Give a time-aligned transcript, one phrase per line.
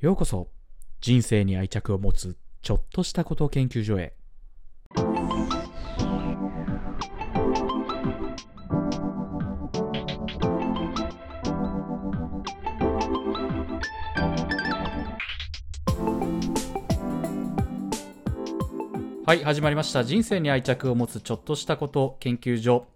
[0.00, 0.48] ようこそ。
[1.00, 4.14] 人生に愛着を持つちょっとしたこと研究所へ。
[19.26, 20.04] はい始まりました。
[20.04, 22.86] 人生に愛着を持つちょっとしたこと研究所。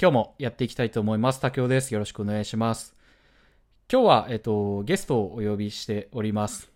[0.00, 1.40] 今日もやっていきたいと思います。
[1.40, 1.92] 竹雄です。
[1.92, 2.94] よろしくお願いします。
[3.90, 6.70] 今日は、えっと、ゲストをお呼びしております。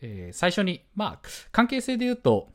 [0.00, 2.50] えー最初に、まあ、関係性で言うと、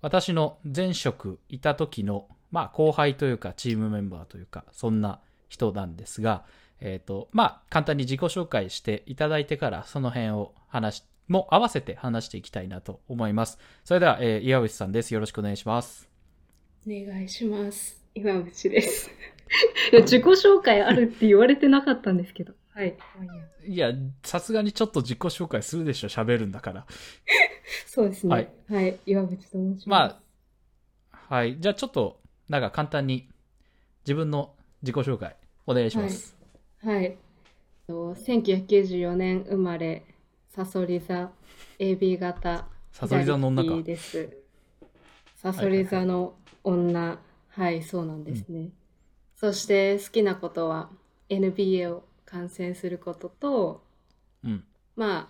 [0.00, 5.20] 私の前職いた時の、まあ、後輩というか、チームメンバーというか、そんな
[5.50, 6.46] 人なんですが、
[6.80, 13.58] えっ、と、まあ、簡単に自己紹介していただいてから、その辺を話、も合わせて話していきたいなと思います。
[13.84, 15.12] それでは、えー岩渕さんです。
[15.12, 16.08] よろしくお願いします。
[16.86, 18.02] お願いします。
[18.14, 19.10] 今淵です。
[19.92, 22.54] いや、自己紹介あるって言われてなかったんですけど。
[22.76, 22.94] はい。
[23.18, 23.90] まあいいや
[24.22, 26.86] さすがにちょっと自己紹介するでしょ、喋るんだから。
[27.88, 28.52] そうですね。
[28.68, 29.12] ははいい。
[29.12, 30.14] 岩淵と申します。
[30.14, 30.20] ま
[31.10, 31.58] あ、はい。
[31.58, 33.30] じゃあちょっと、なんか簡単に
[34.04, 36.36] 自分の自己紹介お願いします。
[36.82, 37.16] はい。
[37.88, 40.04] と1994年生まれ、
[40.50, 41.30] サソリ座
[41.78, 44.36] AB 型サソリ座の女かです。
[45.36, 47.18] サソリ座の女。
[47.48, 48.68] はい、そうなんですね。
[49.34, 50.90] そして好きなことは
[51.30, 53.84] NBA を観戦することと、
[54.44, 54.64] うん。
[54.94, 55.28] まあ、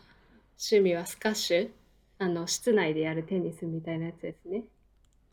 [0.59, 1.71] 趣味はスカッシュ。
[2.19, 4.65] あの、室内でやるテニスみたいなやつですね。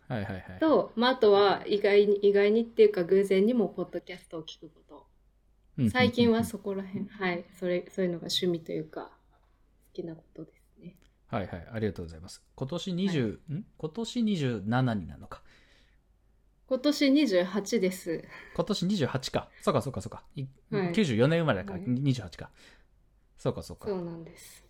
[0.10, 0.60] はいはいはい。
[0.60, 5.08] と、まあ、あとは意外に、意外にっていうか偶然にもポッドキャストを聞くこと。
[5.78, 9.10] うん最近はそこら辺、はい、それ、そういうのが趣味というか、
[9.96, 10.96] 好きなことですね。
[11.28, 11.68] はいはい。
[11.72, 12.44] ありがとうございます。
[12.56, 13.66] 今年20、ん？
[13.78, 15.42] 今年27になるのか。
[16.68, 18.24] 今年28です。
[18.56, 19.50] 今年28か。
[19.62, 20.24] そうかそうかそうか。
[20.36, 22.50] いはい94年生まれだからはい28か。
[23.38, 23.88] そうかそうか。
[23.88, 24.64] そうなんです。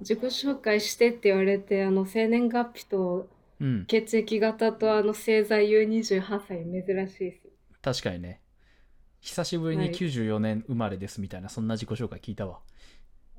[0.00, 3.28] 自己紹介してって言われて、あの、生年月日と
[3.60, 3.86] うん。
[3.86, 7.48] 血液型とあの、星座言う28歳、珍しいです。
[7.82, 8.40] 確かにね。
[9.20, 12.60] 久しぶりにはい94年生まれですみたいな、そんな自己紹介聞いたわ。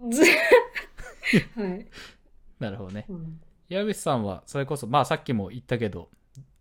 [0.10, 0.24] ず
[1.56, 1.88] はい。
[2.60, 3.06] なるほどね。
[3.10, 6.10] うん矢口さんはそれこそまあさっきも言ったけど、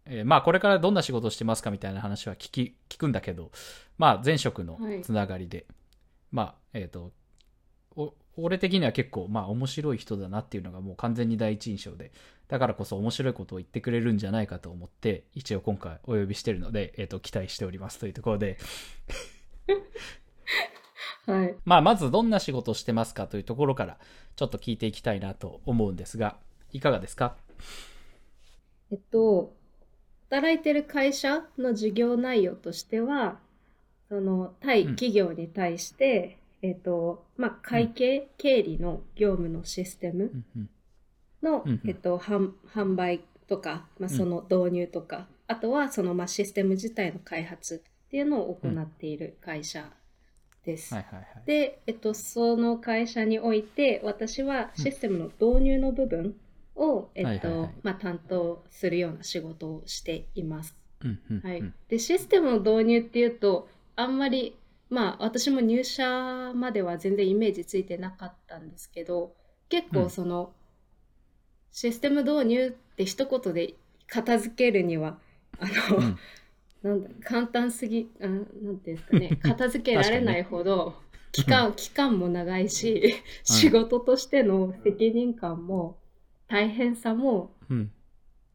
[0.09, 3.51] えーまあこれからどんな仕事をしてますかみたいな話は聞き聞くんだけど
[3.99, 5.67] まあ前職のつながりで、
[6.33, 7.13] まあえっ、と
[7.95, 12.13] お俺的には結構まあ面白い人だなっていうのがもう完全に第一印象で
[12.47, 18.57] だからこそ面白いことを言ってくれるんじゃないかと思って一応今回お呼びしてるので、えー、と期待しておりますというところで。
[21.27, 21.55] はい。
[21.67, 23.99] まあまずどんな仕事をしてますかというところから
[24.37, 26.39] ちょっと聞いていきたいなと思うんですが
[26.73, 27.37] いかがですか？
[28.91, 29.53] えっと、
[30.31, 33.39] 働いてる会社の事業内容としては、
[34.09, 34.95] その対うん。
[34.95, 40.71] 企業に対して、えっと、まあ、会計、経理の業務のシステムうんうん。
[41.43, 41.81] の、うんうん。
[41.87, 44.17] えっと、販販売とか、まあ、うん。
[44.17, 49.91] その導入とか、あとはその、まあ、システム自体の開発っていうのを行っている会社
[50.65, 50.95] です。
[50.95, 51.27] はいはいはい。
[51.47, 56.37] で、えっと、その会社において私はシステムの導入の部分
[56.79, 57.71] を、えっはいはいはい。
[57.71, 60.77] とまあ、担当するような仕事をしています。
[61.05, 61.61] うんうんはい。
[61.61, 64.57] うんでシステムの導入っていうとあんまり
[64.91, 69.35] まあ私も入社までは全然イメージついてなかったんですけど
[69.69, 69.99] 結うん。
[70.01, 70.53] 構その、
[71.71, 73.75] システム導入って一言で
[74.07, 75.19] 片付けるには
[75.59, 76.19] あの、うん。
[76.83, 79.39] なんだ簡単すぎあなんていうんですかね。
[79.43, 80.97] 片付けられないほど
[81.33, 85.99] 期間期間も長いし仕事としての責任感も
[86.49, 87.93] 大変さもうん。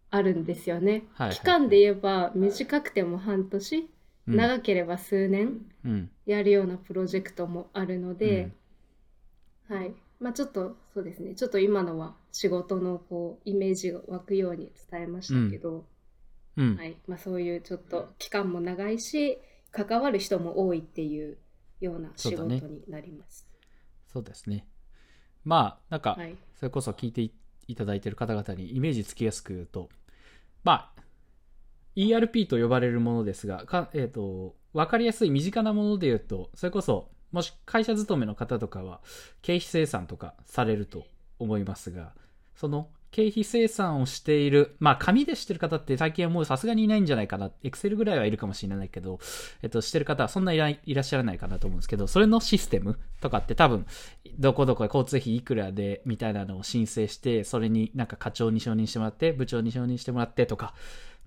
[0.10, 1.06] あるんですよね。
[1.14, 3.90] はいはい期間で言えば短くても半年、
[4.28, 4.36] うん。
[4.36, 6.10] 長ければ数年うん。
[6.26, 8.52] やるようなプロジェクトもあるので、
[9.68, 9.94] はい。
[10.20, 11.36] まあちょっとそうですね。
[11.36, 15.86] ちょっと今のは仕事のこうイメージが湧くように伝えましたけど、
[16.58, 16.78] うん。
[16.78, 16.98] はい。
[17.08, 19.40] まあ、そういうちょっと期間も長いし
[19.72, 21.38] 関わる人も多いっていう
[21.82, 23.48] ような仕事になります。
[24.12, 24.68] そうですね。
[25.44, 27.30] まあなんかはい、それこそ聞いて
[27.74, 29.90] いただいている方々にイメージつきやすく言うと
[30.64, 31.02] まあ
[31.96, 39.02] ERP と呼ばれるものですがか、えー、と分かりやすい身近なもので言うとそれこそもし会社勤めの方とかは
[39.42, 41.06] 経費生産とかされると
[41.40, 42.14] 思いますが
[42.56, 47.52] その経費生産をしている、まあ紙でしてる方って最近はもうさすがにいないんじゃないかな。
[47.64, 49.20] エクセルぐらいはいるかもしれないけど、
[49.62, 53.86] えっと、してる方はそんないらいらっしゃらないかなと思うんですけど、それのシステムとかって多分、
[54.40, 60.74] どこどこで交通費いくらでみたいなのを申請して、それになんか課長に承認してもらって、部長に承認してもらってとか、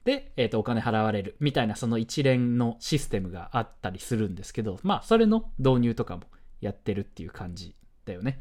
[0.04, 6.24] で、えっ、と、お金払われるみたいなその一連のシステムがあったりするんですけど、まあ、それの導入とかも
[6.60, 8.40] やってるっていう感じだよね。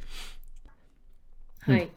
[1.59, 1.89] はい。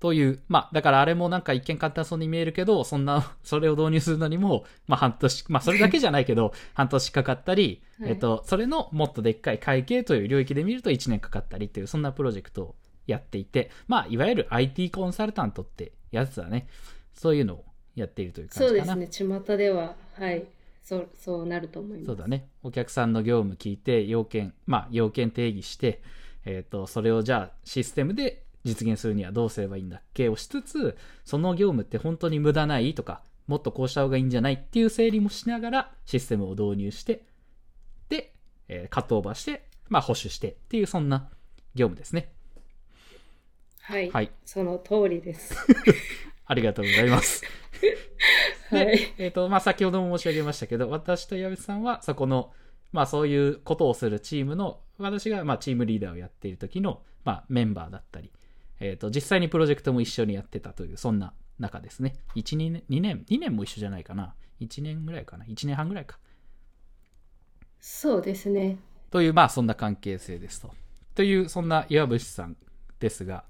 [0.00, 12.74] という、まあ、だからあれもなんか一見簡単そうに見えるけど、そんな、 それを導入するのにも、まあ半年、まあそれだけじゃないけど、 半年かかったり、はいえっと、それのもっとでっかい会計という領域で見ると1年かかったりっていう、そんなプロジェクトを
[13.06, 16.68] やっていて、まあ、いわゆる IT コンサルタントってやつだね。
[17.14, 17.64] そういうのを
[17.96, 18.68] やっているという感じかな。
[18.68, 19.40] そうですね。
[19.40, 20.44] 巷では、はい。
[20.84, 22.06] そう、そうなると思います。
[22.06, 22.48] そうだね。
[22.62, 26.00] お客さんの業務聞いて、要件、まあ、要件定義して、
[26.44, 30.28] えっ、と、それをじゃあシステムで実現するにはどうすればいいんだっけ？
[30.28, 37.24] をしつつ、その業務って本当に無駄ないとか、もっとこうした方がいいんじゃないっていう整理もしながらシステムを導入して、
[38.08, 38.34] で、
[38.68, 41.30] えーカットオーバーして、まあ、保守してっていう、そんな
[41.74, 42.32] 業務ですね。
[43.80, 44.10] はい。
[44.10, 44.30] はい。
[44.44, 45.54] その通りです。
[46.44, 47.42] ありがとうございます。
[48.70, 49.14] はい。
[49.16, 52.52] えっ、と、まあ、先ほども申し上げましたけど、私と矢部さんは、そこの、
[52.92, 58.30] まあ、そういうことをするチームの、私が、まあ、チームリーダーをやっている時の、まあ、メンバーだったり、
[58.80, 62.14] えっ、と、実際にプロジェクトも一緒にやってたという、そんな中ですね。
[62.36, 64.34] 1、2年、2年、2年も一緒じゃないかな。
[64.60, 65.44] 1年ぐらいかな。
[65.44, 66.18] 1年半ぐらいか。
[67.80, 68.78] そうですね。
[69.10, 70.72] という、まあ、そんな関係性ですと。
[71.14, 72.56] という、そんな岩渕さん
[73.00, 73.44] ですが、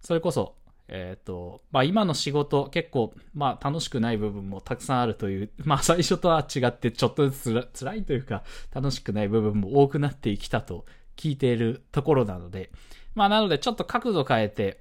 [0.00, 0.56] それこそ、
[0.88, 8.42] えっ、と、まあ、今の仕事、結構、まあ、楽しくない部分もたくさんあるという、 まあ、最初とは違って、ちょっとずつつら辛いというか、
[8.74, 10.84] 楽しくない部分も多くなってきたと
[11.16, 12.70] 聞いているところなので、
[13.14, 14.78] まあ、なので、ちょっと角度変えて、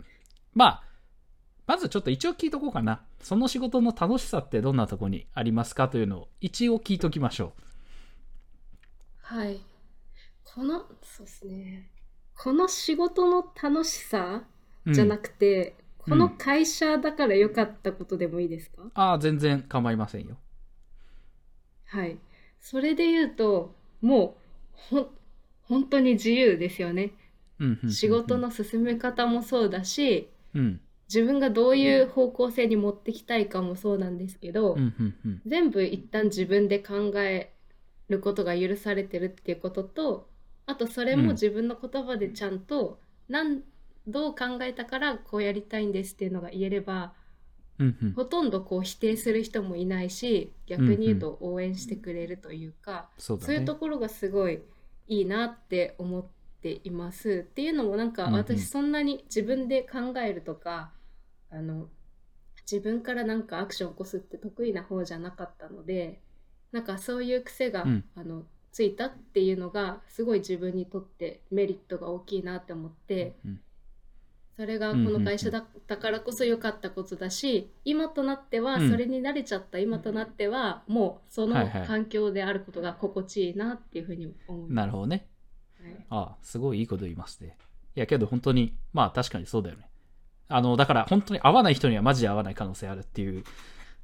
[0.53, 0.83] まあ、
[1.67, 3.01] まずちょっと一応聞いとこうかな。
[3.21, 7.53] その仕事の楽しさってどんなところにありますかというのを一応聞いときましょ
[9.21, 9.59] はい。
[10.43, 11.89] この、そうですね。
[12.35, 14.43] この仕事の楽しさ
[14.85, 14.91] う。
[14.91, 20.37] じゃなくくて、この会社だから良かったことでもいいですか、ああ、全然構いませんよ。
[21.85, 22.17] はい。
[22.59, 24.35] それで言うと、も
[24.73, 25.07] う、ほん、
[25.63, 27.11] 本当に自由ですよね。
[27.61, 27.91] うんうんうんうん。
[27.91, 30.81] 仕事の進め方もそうだし、うん。
[31.07, 35.41] 自分がどういう方向性に持ってきたいかもそうなんですけど、うんうんうん。
[35.45, 37.53] 全部一旦自分で考え
[38.09, 40.27] ることが許されてるっていうことと
[40.65, 43.61] あとそれも自分の言葉でちゃんと、なん
[44.07, 47.13] どう考えたからこうやりたいんですっていうのが言えれば
[47.79, 48.13] うんうん。
[48.13, 53.45] ほとんどこう否定する人もいないし逆に言うと応援してくれるというか、そうだね。
[53.47, 54.61] そういうところがすごい
[55.07, 56.25] いいなって思っ
[56.61, 57.45] ています。
[57.49, 60.91] っていうのもなんかうんうん私そんなに自分で考えるとか、
[61.49, 61.89] あの
[62.71, 66.21] 自分からなんかアクションを起こすって得意な方じゃなかったので
[66.71, 73.35] なんかそういう癖が、うんあのついたっていうのがすごい自分にとってメリットが大きいなって思って。
[73.45, 73.61] うん
[74.57, 84.73] それがこの会社だったからこそ良かったことだし、今となってはうんそれに慣れちゃった今となってはもうそのはいはい環境であることが心地いいなっていうふうに思います。
[84.73, 85.30] なるほどね。
[86.11, 87.57] はいああ、すごいいいこと言いますね。
[87.95, 89.89] いや、けど本当に、まあ確かにそうだよね。
[90.47, 93.43] あの、だから本当に合わない人にはマジで合わない可能性あるっていう、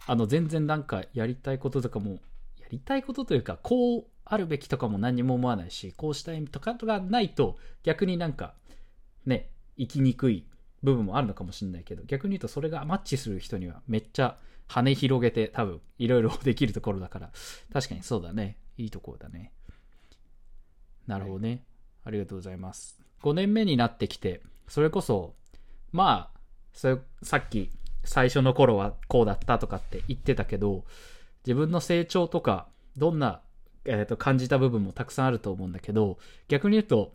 [0.06, 2.20] あの、全然なんかやりたいこととかも、
[2.60, 8.54] やりたいことというか、こうあるべきとかも何にも思わないし、こうしたいとかがないと、逆になんか、
[9.26, 10.46] ね、生きにくい
[10.84, 14.38] 部分もあるのかもしれないけど、逆に言うとそれがマッチする人にはめっちゃ
[14.68, 17.32] 羽広げて多分いろいろできるところだから、
[17.72, 18.58] 確かにそうだね。
[18.78, 19.52] いいところだね。
[21.08, 21.64] なるほどね。
[22.08, 22.98] ありがとうございます。
[23.22, 25.36] 5年目になってきて、それこそ、
[25.92, 26.40] まあ、
[26.72, 27.70] それさっき
[28.06, 30.86] 最初の頃はこうだったとかって言ってたけど、
[31.46, 33.42] 自分の成長とか、どんな、
[33.84, 37.14] えーと感じた部分もたくさんあると思うんだけど、逆に言うと、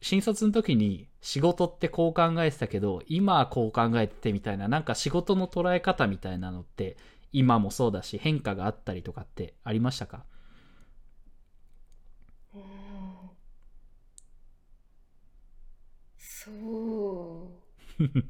[0.00, 6.96] 新卒の時に仕事ってこう考えてたけど、今はこう考えててみたいな、なんか仕事の捉え方みたいなのって、
[7.32, 10.24] 今もそうだし変化があったりとかってありましたか？
[16.44, 17.50] そ
[18.00, 18.02] う。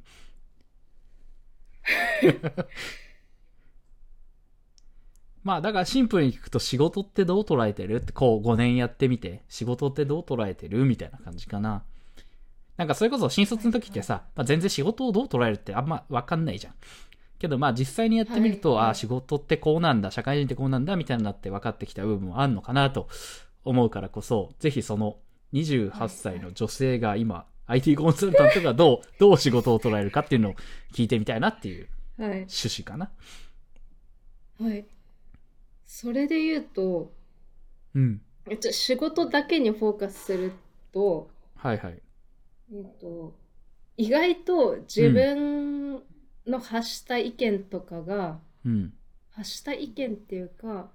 [5.45, 11.85] まあだからシンプルに聞くと仕事ってどう捉えてるってこう5年やってみて仕事ってどう捉えてるみたいな感じかな。
[12.76, 16.75] なんかそれこそ新卒の時ってさ、まあ、全然仕事をどう捉えるってあんま分かんないじゃん。
[17.38, 23.09] けどまあ実際にやってみると、はいああ仕事ってこうなんだ、社会人ってこうなんだみたいになって分かってきた部分もあるのかなと
[23.64, 25.17] 思うからこそ、ぜひその
[25.52, 30.55] 28歳の女性が今 IT コンサルタントがどう、 どう仕事を捉えるかっていうのを
[30.93, 32.31] 聞いてみたいなっていうはい。
[32.31, 33.11] 趣旨かな。
[34.61, 34.87] はい。
[35.87, 37.12] それで言うと、
[37.95, 38.21] うん。
[38.49, 40.53] えっと仕事だけにフォーカスする
[40.93, 42.03] と、はいはい。
[42.73, 43.35] えっと、
[43.97, 46.03] 意外と自分
[46.47, 48.93] の発した意見とかが、うん。
[49.31, 50.91] 発した意見っていうか、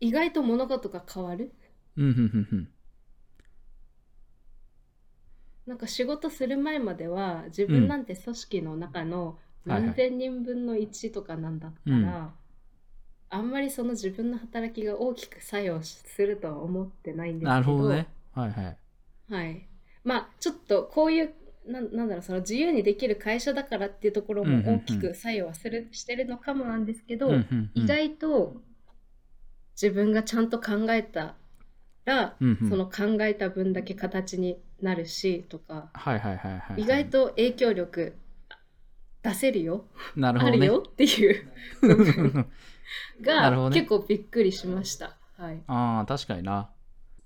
[0.00, 1.52] 意外と物事が変わる。
[1.96, 2.68] うん、うん、うん、うん。
[5.66, 12.30] なんか仕事する前までは自分なんて組織の中の何千人分の1とかなんだったら、はいは
[13.32, 18.08] あんまりその自分の働きが大きく作用するとは思ってないんですけどなるほどね。
[18.34, 18.76] はいはい。
[19.30, 19.68] はい、
[20.02, 21.34] まあちょっとこういう
[21.66, 24.64] なんなんだろうその自由にできる会社だからっていうところうんうんうん。
[24.64, 27.84] も大きく作用はする、してるのかもなんですけど、うんうんうん。
[27.84, 28.60] 意外と
[29.80, 31.36] 自分がちゃんと考えた
[32.04, 32.68] ら、うんうん。
[32.68, 36.82] その考えた分だけ形になるしとか、はいはいはいはいはい。
[36.82, 38.14] 意外と影響力
[39.22, 39.84] 出せるよ、
[40.16, 40.58] なるほどね。
[40.58, 41.46] あるよっていう
[41.82, 42.46] 部分
[43.20, 45.16] なるほどねが結構びっくりしました。
[45.36, 46.70] はい、ああ、確かにな。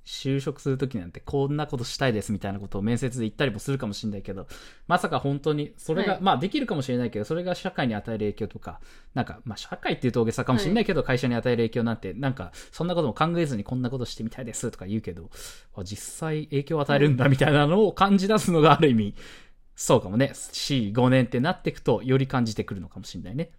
[0.05, 4.47] 就職するときなんてこんなことしたいですみたいなことを面接で言ったりもするかもしれないけど、
[4.87, 8.81] まさか本当に、それが、はいまあできるかもしれないけど、それが社会に与える影響とか、
[9.15, 15.31] なんか、まあ社会っていうと大げさかもしれないけど、会社に与える影響なんて、なんか、そんなことも考えずにこんなことしてみたいですとか言うけど、
[15.75, 19.15] あ実際影響を与えるんだみたいなのを感じ出すのがある意味、
[19.75, 20.33] そうかもね。
[20.35, 23.53] 4、5年ってなっていくと、より感じてくるのかもしれないね。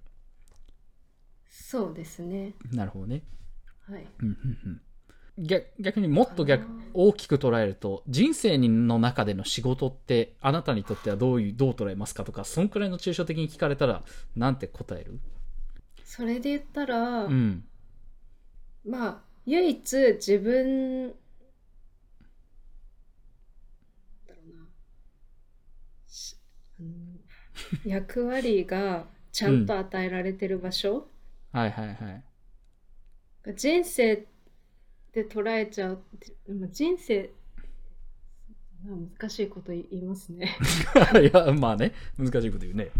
[1.49, 2.53] そうですね。
[2.71, 3.23] なるほどね。
[3.89, 4.81] はい、うんうんうん
[5.37, 14.03] 逆逆にもっと逆大きく捉えると人生の中での仕事ってあなたにとってはどういうどう捉えますかとかそんくらいの抽象的に聞かれたら
[14.35, 15.19] なんて答える？
[16.03, 17.65] それで言ったら、うん。
[18.87, 21.13] まあ唯一自分だ
[24.29, 24.65] ろうな
[26.07, 26.37] し
[26.79, 26.89] あの
[27.83, 31.07] 役割がちゃんと与えられてる場所、
[31.51, 32.23] はいはいはい。
[33.55, 34.25] 人生
[35.15, 37.31] で捉えちゃうってでも人生
[38.85, 40.57] まあ難しいこと言いますね。
[41.19, 42.91] いやまあね難しいこと言うね。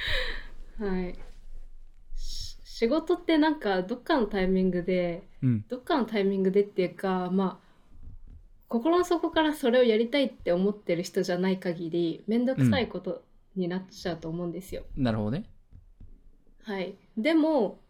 [0.78, 1.18] はい。
[2.14, 5.64] し仕事ってなんかどっかのタイミングでうん。
[5.66, 7.66] どっかのタイミングでっていうかまあ
[8.68, 14.82] 心の底からそれをやりたいって思ってる人じゃない限り面倒くさいことになっちゃうと思うんですよ。
[14.94, 15.44] なるほどね。
[16.64, 17.80] はい、でも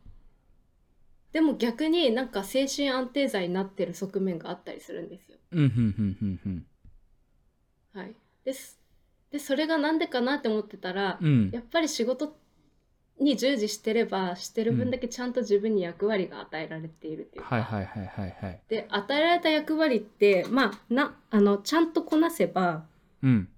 [1.32, 5.38] でも逆になんか精神安定剤になってる側面があったりするんですよ。
[5.52, 5.68] うんうんう
[6.02, 6.66] んうんうん。
[7.92, 8.14] はい、
[8.44, 8.78] です。
[9.30, 11.50] でそれがなんでかなって思ってたら、うん。
[11.52, 12.36] やっぱり仕事
[13.18, 18.60] に従事してればしてる分だけちゃんと自分に役割が与えられているっていうか、はいはいはいはいはい。
[18.68, 22.84] で与えられた役割ってまあなあのちゃんとこなせば
[23.22, 23.48] うん。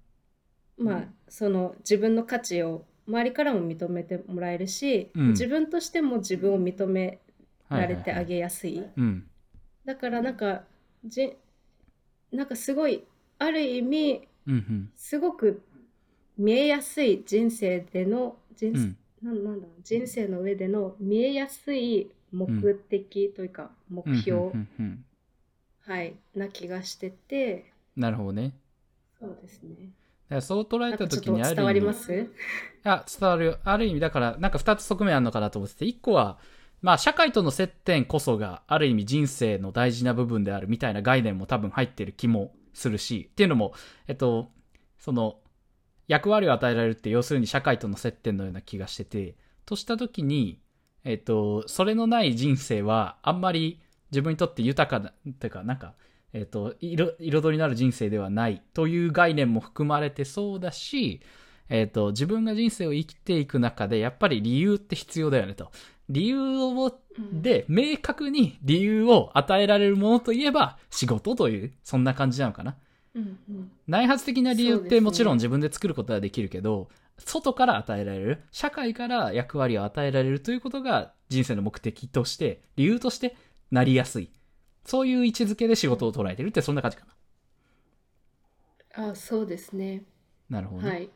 [0.77, 5.27] まあその自分の価値を周りからも認めてもらえるし、うん。
[5.29, 7.19] 自分としても自分を認め
[7.69, 9.27] られてあげやすい,、うん。
[9.85, 10.63] だからなんか
[11.05, 11.37] じ
[12.31, 13.03] なんかすごい
[13.37, 14.89] ある意味うんうん。
[14.95, 15.61] すごく
[16.37, 18.97] 見えやすい人生での人,、うん。
[19.21, 24.51] なんなんだろう人生の上での見えやすい目的というか目標、
[25.81, 27.71] はいな気がしてて。
[27.95, 28.53] なるほどね。
[29.19, 29.69] そうですね。
[30.29, 32.13] だからそう捉えた時にある意味伝わります？
[32.13, 32.27] い
[32.83, 33.57] や、伝わるよ。
[33.63, 36.37] ある意味、だから、なんか二つ側面あるのかなと思ってて、一個は、
[36.81, 43.73] まあ、社会との接点こそが、ある意味人生の大事な部分であるみたいな概念も多分入ってる気もするし、っていうのも、
[44.07, 44.51] えっと、
[44.97, 45.39] その、
[46.07, 50.61] 役割を与えられるって、要するに社会との接点のような気がしてて、とした時に、
[51.03, 53.81] えっと、それのない人生は、あんまり
[54.11, 55.95] 自分にとって豊かな、っていうか、なんか、
[56.33, 61.21] えっと、彩彩りのある人生ではないという概念も含まれてそうだし、
[61.69, 65.71] えっ、と、自分が人生を生きていく中で、やっぱり理由って必要だよねと。
[66.09, 72.77] 理由を、うんで、明確に理由を与えられるものといえば、仕事という、そんな感じなのかな。
[73.15, 83.35] うんうん内発的な理由ってもちろん自分で作ることはできるけど、外から与えられる、社会から役割を与えられるということが人生の目的として、理由として
[83.71, 84.31] なりやすい。
[84.85, 87.05] そういう位置づけで仕事を捉えてるってそんな感じか
[88.95, 89.09] な。
[89.11, 90.03] あそうですね
[90.49, 90.89] なるほどね。
[90.89, 91.09] はい、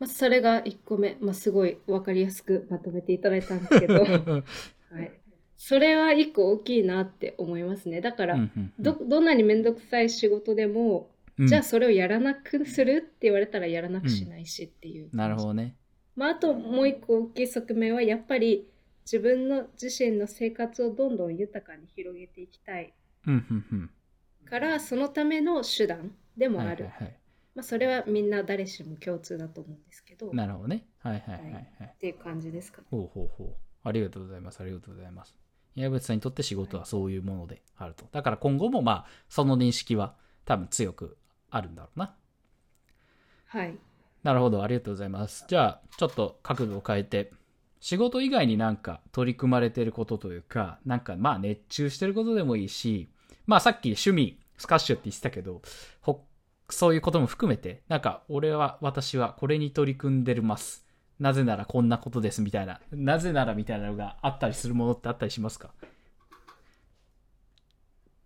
[0.00, 5.12] まあ、それが1個目、まあ、すごい分かりやすくまとめていただいたんですけど、 はい、
[5.58, 8.00] それは1個大きいなって思いますね。
[8.00, 8.82] だから、うんうんうん。
[8.82, 11.46] どどんなに面倒くさい仕事でも、うん。
[11.46, 15.16] じゃあそれをやらなくするって言われたらやらなくしないしっていう感じ。
[15.18, 15.76] なるほどね。
[16.16, 18.66] まあ、あともう一個大きい側面はやっぱり
[19.04, 22.94] 自分の自身の生活をどんどん豊かに広げていきたい。
[23.26, 23.90] うんうんうん。
[24.46, 27.19] からそのための手段でもある、はいはいはい。
[27.54, 30.86] まあ、それはみんな誰しも共通だと思うんですけどっなるほどね。
[31.00, 31.94] はいはいはいはい。
[31.98, 32.86] ていう感じですかね。
[32.90, 33.54] ほうほうほう。
[33.82, 34.60] ありがとうございます。
[34.60, 35.34] ありがとうございます。
[35.74, 38.04] 矢渕さんにとって仕事はそういうものであると。
[38.12, 40.14] だから今後もまあ、その認識は
[40.44, 41.16] 多分強く
[41.50, 42.14] あるんだろうな。
[43.46, 43.76] はい。
[44.22, 44.62] なるほど。
[44.62, 45.44] ありがとうございます。
[45.48, 47.32] じゃあ、ちょっと角度を変えて、
[47.80, 53.10] 仕事以外になんか取り組まれてることというか、なんかまあ熱中してることでもいいし、
[53.46, 55.62] まあさっき趣味、スカッシュって言ってたけど、
[56.02, 56.26] ほ
[56.72, 60.86] そういうことも含めて、なんか、俺は、私はこれに取り組んでるます。
[61.18, 65.70] なぜならこんなことですみたいな、なぜならみたいなのがあったりするものってあったりしますか？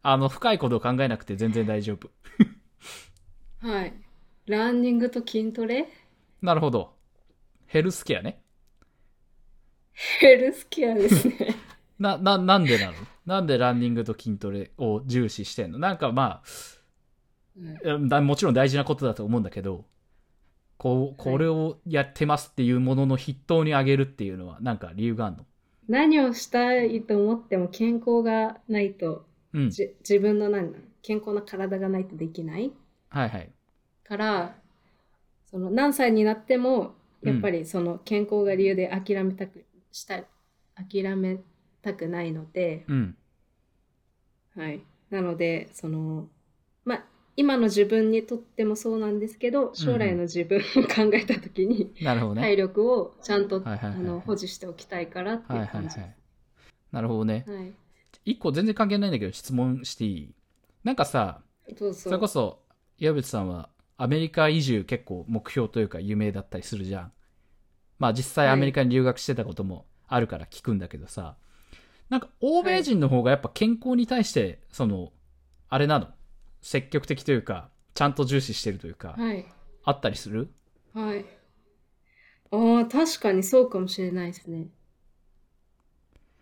[0.03, 2.11] あの、深いことを考えなくて全然大丈夫。
[3.67, 3.95] はい。
[4.47, 5.89] ランニングと筋トレ？
[6.43, 6.95] なるほど。
[7.67, 8.43] ヘルスケアね。
[10.21, 11.57] ヘルスケアですね。
[11.99, 12.93] な、な、なんでなの？
[13.27, 15.79] なんでランニングと筋トレを重視してんの？
[15.79, 16.49] なんかまあ、
[17.57, 19.85] うんだもちろん大事なことだと思うんだけど、
[20.77, 25.47] こう、これをやってますっていうものの筆頭に上げるっていうのは、なんか理由があるの？
[25.89, 29.71] 何をしたいと思っても健康がないと、うん。
[29.71, 32.73] じ自分の何健康な体がないとできない？
[33.11, 33.53] はいはい。
[34.03, 34.55] から、
[35.51, 40.25] その何歳になっても、やっぱりその健康が理由で諦めたくした、
[40.75, 41.39] 諦め
[41.83, 43.17] たくないので、うん。
[44.57, 44.81] はい。
[45.11, 46.29] なので、その、
[46.85, 47.05] まあ、
[47.37, 52.43] 今の自分にとってもそうなんですけど、将来の自分を考えたときに、なるほどね。
[52.43, 55.99] 体力をちゃんと、はいはいはいはいあの保持しておきたいからってはいいうはい感じです。
[56.01, 56.15] はい。
[56.93, 57.45] なるほどね。
[57.49, 57.73] はい。
[58.25, 60.35] 一個全然関係ないんだけど質問していい？
[60.85, 61.41] なんかさ。
[61.95, 62.61] それこそ、
[62.99, 67.13] 岩渕さんはアメリカ移住結構目標というか有名だったりするじゃん。
[67.99, 71.37] まあ実際はいアメリカに留学してたこともあるから聞くんだけどさ、
[72.11, 75.13] なんか欧米人の方がやっぱ健康に対して、その、
[75.69, 76.09] あれなの？
[76.65, 79.45] 積極的というか、ちゃんと重視してるというか、はい。
[79.85, 80.49] あったりする？
[80.95, 81.27] はい。
[82.51, 84.69] ああ、確かにそうかもしれないですね。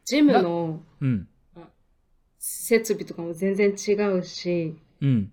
[0.04, 1.28] ジムのうん。
[2.38, 5.32] 設備とかも全然違うし、うん。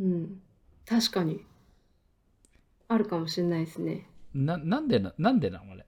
[0.00, 0.42] うん。
[0.84, 1.44] 確かに。
[2.88, 4.08] あるかもしれないですね。
[4.34, 5.86] な、なんでな、なんでなのあれ？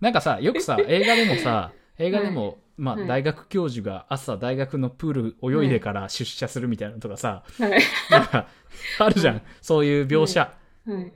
[0.00, 7.80] なんかさ、よくさ、 映画でもさ、映画でも、まあ、はい大学教授が朝大学のプール泳いでから出社するみたいなのとかさ、はい。
[8.10, 8.48] なんか、
[8.98, 9.42] あるじゃん。
[9.62, 10.52] そういう描写。
[10.86, 11.12] はい。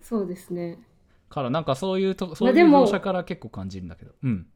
[0.00, 0.78] そうですね。
[1.28, 4.12] から、なんかそういうと、そういう描写から結構感じるんだけど。
[4.22, 4.46] うん。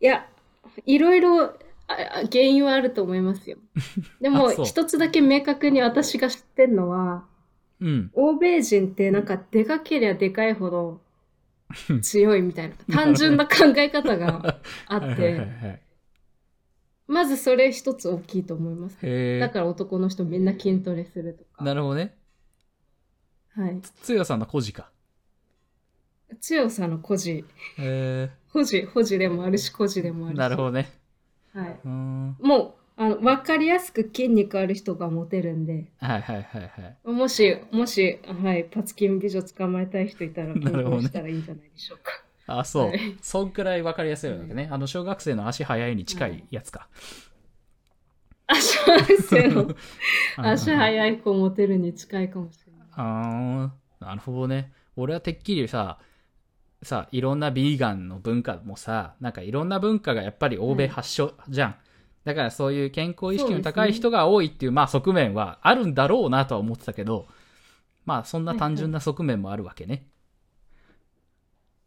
[0.00, 0.26] いや、
[0.86, 1.54] いろいろ
[2.32, 3.58] 原因はあると思いますよ。
[4.20, 7.24] でも一つだけ明確に私が知ってるのは、
[7.80, 8.10] うん。
[8.14, 11.00] 欧米人ってなんかでかけりゃでかいほど
[12.02, 15.82] 強いみたいな 単純な考え方があって、 はい。
[17.06, 19.38] まずそれ一つ大きいと思います。
[19.40, 21.64] だから男の人みんな筋トレするとか。
[21.64, 22.16] なるほどね。
[23.54, 23.80] はい。
[24.02, 24.90] つよさんの孤児か。
[26.40, 27.44] 強さの孤児。
[27.78, 30.32] へ保持、保持でもあるし、孤児でもあえ。
[30.32, 30.38] るし。
[30.38, 30.88] なるほどね。
[31.52, 31.80] はい。
[31.84, 37.08] もう、あの、わかりやすく筋肉ある人がモテるんで、はいはいはいはい。
[37.10, 42.12] もし、もし、はい、パツキン美女捕まえたい人いたら、なるほどねしたらいいんじゃないでしょうか。
[42.58, 42.86] あ、そう。
[42.88, 44.68] はいそんくらいわかりやすいわけね。
[44.70, 46.90] あの、小学生の足早いに近いやつか。
[48.46, 49.74] あ、小学生の
[50.36, 50.74] 足い。
[50.74, 52.88] 早い子モテるに近いかもしれない。
[52.92, 54.72] あーなるほどね。
[54.96, 55.98] 俺はてっきりさ、
[56.82, 61.76] さ、いろんなビーガンの文化もさ、なんかいろんな文化がやっぱり欧米発祥じゃん。
[62.24, 67.26] だからそういう健康意識の高い人が多いっていう、まあ側面はあるんだろうなとは思ってたけど、
[68.04, 70.06] まあそんな単純な側面もあるわけね。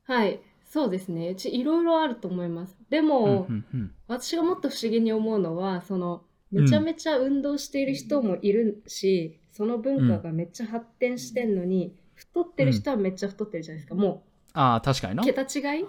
[0.05, 1.29] はい、そうですね。
[1.29, 2.77] うちいろいろあると思います。
[2.89, 3.91] でうんも、うんうん。
[4.07, 13.95] 私がもっと不思議に思うのは、その、めちゃめちゃ運動している人もいるし、その文化がめっちゃ発展してんのに、太ってる人はめっちゃ太ってるじゃないですか。
[13.95, 15.25] もああ、確かになう、。
[15.25, 15.85] 桁違い？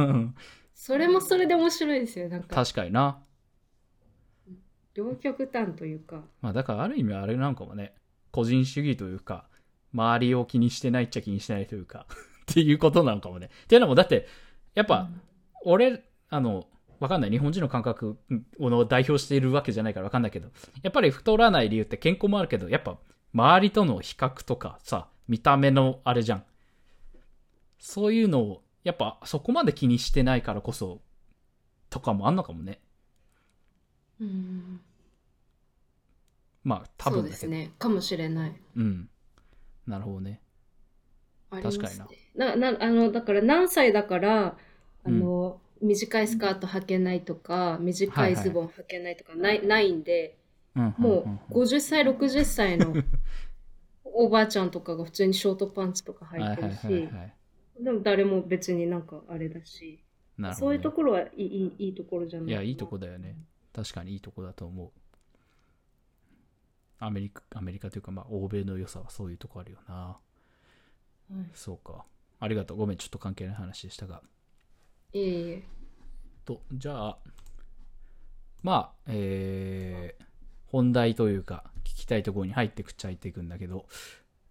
[0.74, 2.28] それもそれで面白いですよ。
[2.28, 3.22] なんか、確かにな。
[4.98, 6.22] 両極端というか。
[6.40, 7.94] まあだからある意味あれなんかもね、
[8.32, 9.46] 個人主義というか、
[9.94, 12.06] 周りを気にしてないっちゃ気にしてないというか、
[12.50, 13.48] っていうことなのかもね。
[13.64, 14.26] っていうのもだって、
[14.74, 15.08] やっぱ、
[15.64, 16.66] 俺、あの、
[16.98, 17.30] わかんない。
[17.30, 18.18] 日本人の感覚
[18.58, 20.50] を代表しているわけじゃないからわかんないけど、
[20.82, 22.98] やっぱり太らない理由って健康もあるけど、やっぱ
[23.32, 26.44] 周りとの比較とかさ、見た目のあれじゃん。
[27.78, 31.00] そういうのを、やっぱそこまで気にしてないからこそ、
[31.88, 32.80] とかもあんのかもね。
[34.20, 34.80] うん、
[36.64, 37.30] まあ多そう分。
[37.30, 37.72] ですね。
[37.78, 38.56] かもしれない。
[38.76, 39.08] うん。
[39.86, 40.40] なるほどね。
[41.50, 42.10] あります確かね。
[42.34, 44.56] ななあのだから何歳だから
[45.04, 50.36] あの、短いスカート履けないとか短いズボン履けないとかない,、ないんで
[50.74, 52.94] うんもんんう50歳60歳の
[54.04, 57.34] おばあちゃんとかが普通にショートパンツとか履いてるし、はいはいはいはい。
[57.80, 60.00] でも誰も別になんかあれだし、
[60.36, 60.54] ね。
[60.54, 61.46] そういうところはいいい
[61.78, 63.36] いいいところじゃないいや、いいとこだよね。
[63.72, 64.90] 確かにいいとこだと思う。
[66.98, 69.94] アメリカ、アメリカというか、まあ、欧米の良さはそういうとこあるよな。
[69.94, 70.18] は
[71.30, 72.04] いそうか。
[72.40, 72.78] ありがとう。
[72.78, 74.22] ごめん、ちょっと関係ない話でしたが。
[75.12, 75.62] いえいえ
[76.44, 77.18] と、じゃあ、
[78.62, 80.24] まあ、えー、
[80.66, 83.86] 本題というか、聞きたいところに入ってくっちゃ入っていくんだけど、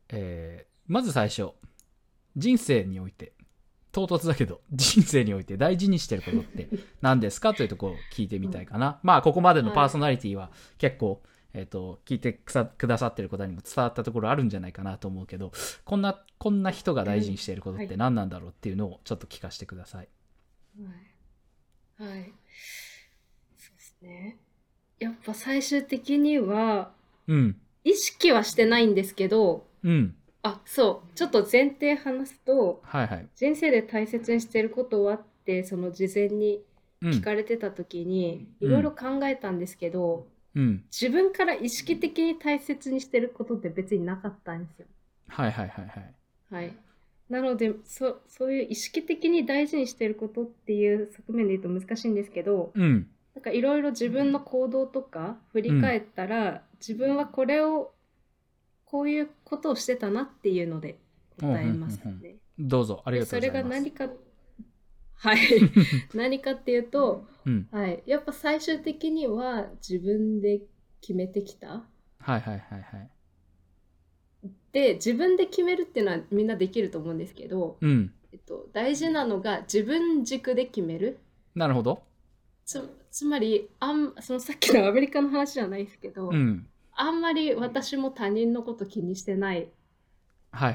[0.10, 1.50] えーまず最初、
[2.38, 3.34] 人生において、
[3.92, 6.70] 唐突だけど、 人生において大事にしてることって
[7.02, 7.54] 何ですか？
[7.54, 9.00] というところを聞いてみたいかな。
[9.04, 11.22] まあ、ここまでのパーソナリティは結構、
[11.58, 15.52] えっ、と、聞いてくさくださってる方にも伝わったところあるんじゃないかなと思うけど、
[15.86, 20.08] こんな、こんな人が大事にしていることって何なんだろうっていうのをちょっと聞かせてください。
[22.00, 22.10] はい。
[22.10, 22.32] はい。
[23.58, 24.38] そうですね。
[25.00, 26.92] やっぱ最終的には、
[27.28, 27.58] うん。
[27.84, 30.16] 意識はしてないんですけど、うん。
[30.44, 31.18] あ、そう。
[31.18, 33.28] ちょっと前提話すと、はいはい。
[33.36, 36.62] 人生で大切にしてることはって、その事前に
[37.02, 37.12] うん。
[37.12, 40.24] 聞かれてた時に、うんいろいろ考えたんですけど、うん。
[40.92, 44.88] 自分から意識的に大切にしてることって別になかったんですよ。
[45.28, 46.16] はいはいはいはい。
[46.50, 46.74] はい。
[47.30, 53.08] なので、そそういう意識的に大事にしてることっていう側面で言うと難しいんですけど、うん。
[53.36, 57.94] なんかいろいろ自分の行動とか振り返ったら、自分はこれを
[58.86, 60.98] こういうことをしてたなっていうので
[61.40, 62.36] 答えますうんうんうんね。
[62.58, 63.64] どうぞ、ありがとうございます。
[63.64, 64.10] が何か
[65.18, 65.40] はい
[66.14, 67.68] 何かっていうと、うん。
[67.72, 70.62] はい、やっぱ最終的には自分で
[71.02, 71.86] 決めてきた。
[72.20, 73.10] はいはいはいはい。
[74.72, 78.14] で自分で決めるっていうのはみんなできると思うんですけど、うん。
[78.32, 81.18] えっと、大事なのが自分軸で決める。
[81.56, 82.04] なるほど。
[82.66, 86.68] つつまりあんそのさっきの アメリカの話じゃないですけど、うん。
[86.92, 89.70] あんまり私も他人のこと気にしてない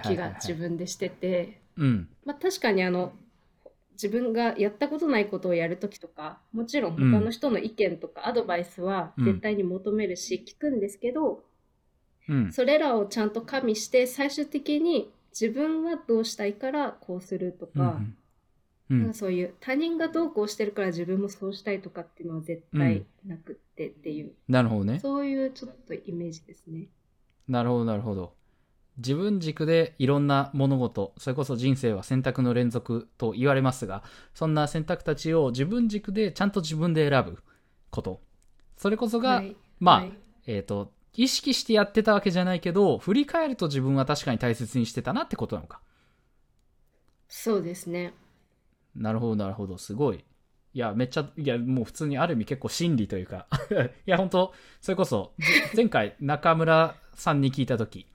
[0.02, 0.34] 気がはい。
[0.40, 2.08] 自分でしてて、うん。
[2.24, 3.12] まあ、確かにあの
[4.02, 11.44] 自分がやったことないことをやるときとかもちろん他の人の意見とかアドバイスは絶対に求めるし聞くんですけど、
[12.28, 12.52] うん。
[12.52, 18.00] それらをちゃんと加味して最終的に自分はどうしたいからこうするとか、
[18.88, 19.14] なんか。
[19.14, 24.98] そういう他人がどうこうしてるから自分もそうしたいとかっていうのは絶対なくってっていう、なるほどね。
[25.00, 26.88] そういうちょっとイメージですね。
[27.48, 28.34] なるほどなるほど。
[28.98, 34.02] 自分軸でいろんな物事、それこそ人生は選択の連続と言われますが、
[34.34, 37.38] そんな選択たちを自分軸でちゃんと自分で選ぶ
[37.90, 38.20] こと。
[38.76, 40.12] それこそが、はいまあ、はい
[40.46, 45.80] えっ、と、意識してやってたわけじゃないけど、振り返ると自分は確かに大切にしてたなってことなのか。
[47.28, 48.14] そうですね。
[48.94, 49.78] なるほど、なるほど。
[49.78, 50.24] すごい。
[50.74, 53.46] いや、めっちゃ、いや、もう普通にある意味結構真理というか。
[54.06, 58.06] いや、本当それこそ、ぜ前回中村さんに聞いたとき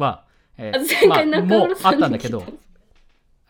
[0.00, 0.24] は、
[0.56, 2.44] えあ前回中もあったんだけど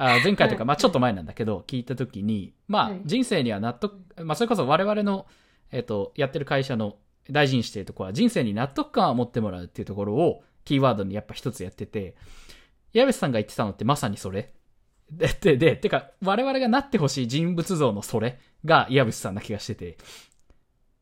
[0.03, 3.01] あ前回というか、はいまあちょっと前なんだけど、聞いたときに、まあはい。
[3.05, 5.27] 人生には納得、まあそれこそ我々の、
[5.73, 6.97] えっ、と、やってる会社の
[7.31, 12.15] 大事にしているところは、人生に納得感を持ってもらうっていうところを、キーワードにやっぱ一つやってて、
[12.95, 14.55] 矢部さんが言ってたのってまさにそれ。
[15.11, 19.99] で、で、で、てか、我々がなってほしい人物像のそれが岩渕さんな気がしてて、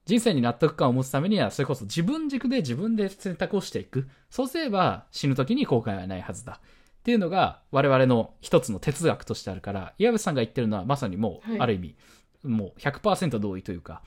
[0.08, 4.08] 人生に納得感を持つためには、それこそ自分軸で自分で選択をしていく。
[4.30, 6.62] そうすれば死ぬ時に後悔はないはずだ。
[6.62, 11.96] っていうのが我々の一つの哲学としてあるから、岩渕さんが言ってるのはまさにもう、はいある意味、
[12.42, 14.02] もう100%同意というか、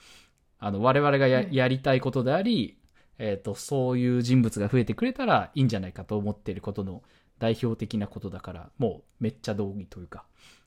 [0.58, 2.80] あの、我々がや,、はいやりたいことであり、
[3.18, 7.04] えっ、と、そういう人物が増えてくれたらいいんじゃないかと思っていることの
[7.38, 10.24] 代表的なことだから、もうめっちゃ同意というか、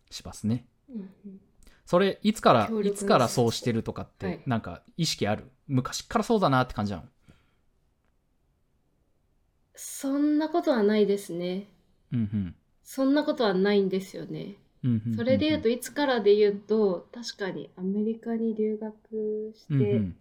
[0.09, 0.65] しますね。
[0.89, 1.39] うんうん
[1.85, 5.45] それ、いつからいつからそうしてるとかって、はいなんか意識ある？
[5.67, 7.03] 昔からそうだなって感じなの？
[9.75, 11.67] そんなことはないですね。
[12.11, 12.55] うんうん。
[12.83, 14.55] そんなことはないんですよね。
[14.83, 20.15] うんうんうんうんそれで言うと、いつからで言うと、確かにアメリカに留学してうんうん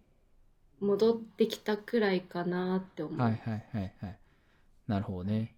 [0.80, 3.18] 戻ってきたくらいかなって思う。
[3.18, 4.18] はいはいはいはい。
[4.86, 5.54] なるほどね。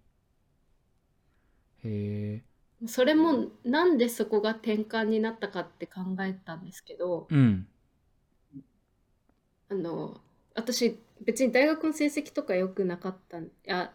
[1.83, 2.43] へえ。
[2.85, 7.67] それもなんでそこが転換になったかって考えたんですけど、うん。
[9.69, 10.21] あの、
[10.55, 13.93] 私別に大学の成績とか良くなかったんや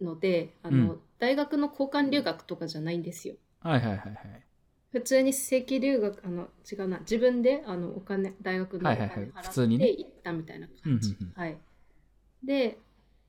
[0.00, 3.36] ので、あの、うん大学の交換留学とかじゃないんですよ。
[3.60, 4.42] はいはいはいはい。
[4.92, 11.16] 普通に正規留学、あの、違うな、自分であのお金、大学のお金払って行ったみたいな感じ。
[11.34, 11.58] はい。
[12.44, 12.78] で、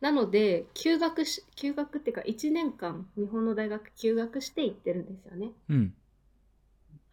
[0.03, 5.51] なので、休学し、休学っていうか、1年間、日本の大学休学して行ってるんですよね。
[5.69, 5.93] うん。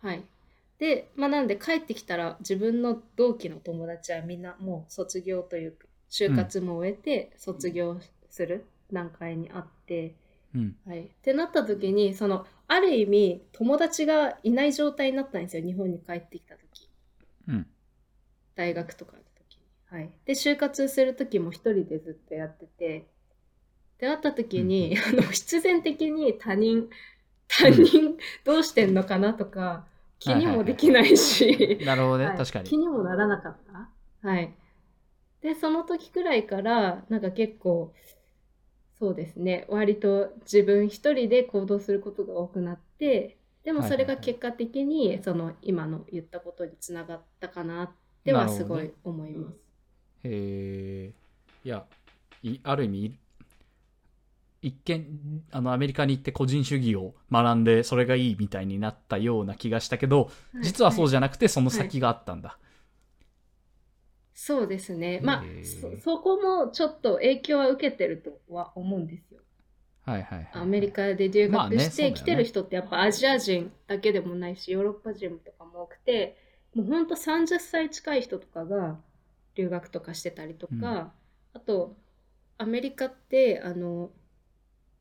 [0.01, 0.25] はい。
[0.81, 10.17] で、まあ、なんで帰ってきたら、自分の同期の友達はみんなもう卒業というか、就活も終えて卒業する段階にあって、
[10.53, 10.77] うん。
[10.85, 11.03] はい。
[11.03, 16.89] ってなった時に、その、ある意味、友達がいない状態になったんですよ、日本に帰ってきた時。
[17.47, 17.67] うん。
[18.57, 19.13] 大学とか。
[19.91, 20.11] はい。
[20.25, 23.03] で、就活する時も一人でずっとやってて、っ
[23.99, 26.89] てなった時に、 あの、必然的に他人、
[27.49, 29.87] 他人どうしてんのかなとか、
[30.19, 32.77] 気にもできないし、 なるほどね、はい確かに気。
[32.79, 33.57] にもならなかっ
[34.23, 34.29] た？
[34.29, 34.55] はい。
[35.43, 37.93] で、その時くらいから、なんか結構、
[38.99, 47.91] そうですね、割と自分一人で行動することが多くなって、でもそれが結果的に、その今の言ったことにつながったかなっ
[48.25, 49.70] てはすごい思います。
[50.25, 51.13] へえ
[51.65, 51.85] いや
[52.43, 53.19] いある意味
[54.63, 60.31] 一見あのアメリカに行って個人主義を学んでそれがいいみたいになったような気がしたけど
[60.61, 62.59] 実はそうじじゃなくてその先があったんだ、
[64.35, 65.21] そうですね。
[65.23, 69.41] まあへー、そそこもちょっと影響は受けてるとは思うんですよ。
[70.05, 76.37] はいはいはいアメリカで留まあ学して来てる人ってやっぱアジア人だけでもないし、ヨーロッパ人とかも多くて、
[76.75, 78.99] もうほんと30歳近い人とかが
[79.55, 81.13] 留学とかしてたりとか、うん。
[81.55, 81.97] あと、
[82.59, 84.11] アメリカって、あの、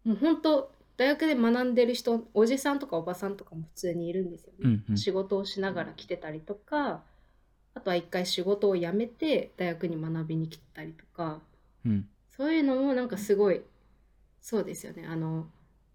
[0.04, 4.58] もう本当大学で学んでる人、おじさんとかおばさんとかも普通にいるんですよね。
[4.64, 4.98] うんうん。
[4.98, 7.04] 仕事をしながら来てたりとか、
[7.74, 11.42] あとは一回仕事を辞めて大学に学びに来てたりとか、
[11.86, 12.10] うん。
[12.30, 13.62] そういうのもなんかすごい、
[14.42, 15.06] そうですよね。
[15.08, 15.50] あの、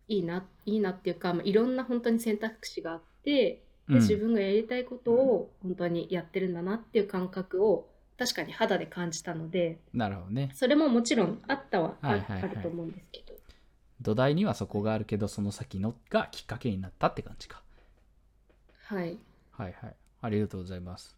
[0.09, 3.95] いいな、いいなっていうか、まあ、いろんな本当に選択肢があって、うん。
[3.95, 10.51] で自分がやりたいことを本当にやってるんだなっていう感覚を確かに肌で感じたので、なるほどね。
[10.55, 12.51] それももちろんあったはあ,、はいはいはい。
[12.51, 13.35] あると思うんですけど。
[14.01, 17.63] 土台にはそこがあるけどその先のがきっかけになったって感じか。
[18.85, 19.19] はい。
[19.53, 19.97] はいはい。
[20.21, 21.17] ありがとうございます。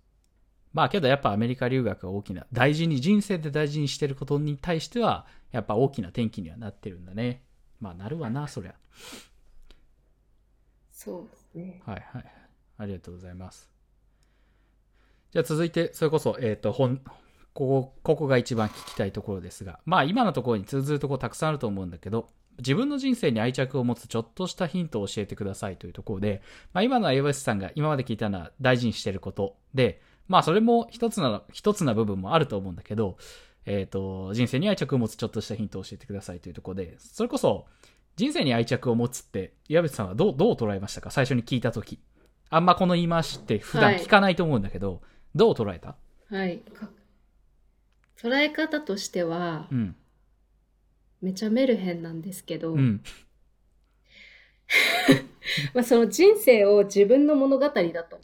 [0.72, 7.42] まあけどやっぱアメリカ留学が大きな大事に人生で大事にしてることに対してはやっぱ大きな転機にはなってるんだね。
[7.80, 8.74] まあなるわなそりゃ。
[10.92, 11.82] そうですね。
[11.84, 12.24] はいはい。
[12.78, 13.75] ありがとうございます
[15.32, 16.98] じゃあ続いてそれこそえっ、と本
[17.52, 26.40] ここここが一番聞きたいところですがまあ今のところに通ずるところたくさんあると思うんだけど自分の人生に愛着を持つちょっとしたヒントを教えてくださいというところで、
[26.72, 33.18] まあ、今のは岩橋さんが今まで聞いたのは大事にしてることで、まあそれも一つな、一つな部分もあると思うんだけど、
[33.66, 37.66] えっ、と、人生に愛着を持つちょっとしたヒントを教えてくださいというところで、それこそ
[38.16, 41.10] 人生に愛着を持つって岩渕さんはどう、どう捉えましたか？
[41.10, 42.00] 最初に聞いたとき。
[42.48, 45.02] あんまこの言い回しって普段聞かないと思うんだけど、
[45.36, 45.96] どう捉えた？
[46.30, 46.58] はい。
[46.58, 46.88] か
[48.16, 49.94] 捉え方としてはう、ん。
[51.20, 53.02] めちゃメルヘンなんですけど、うん。
[55.74, 57.70] まあ、その人生を自分の物語だ
[58.04, 58.18] と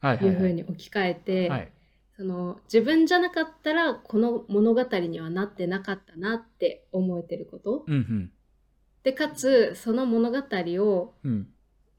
[0.00, 0.54] はいうふうはい。
[0.54, 1.72] に置き換えて、はい。
[2.16, 8.32] その自分じゃなかったらこの物語にはなってなかったなって思えてることうんうん。
[9.04, 11.48] でかつその物語をうん。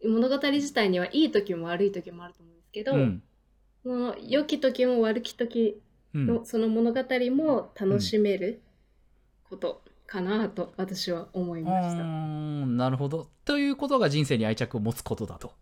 [0.03, 3.23] 物語自体にはいい時も悪い時もあると思うんですけど、うん。
[3.88, 5.82] その良き時も悪き時
[6.13, 8.62] うんのその物語も楽しめる
[9.50, 12.04] ことかなと私は思いうました。
[12.04, 13.30] なるほど。
[13.45, 15.54] ということが人生に愛着を持つことだと。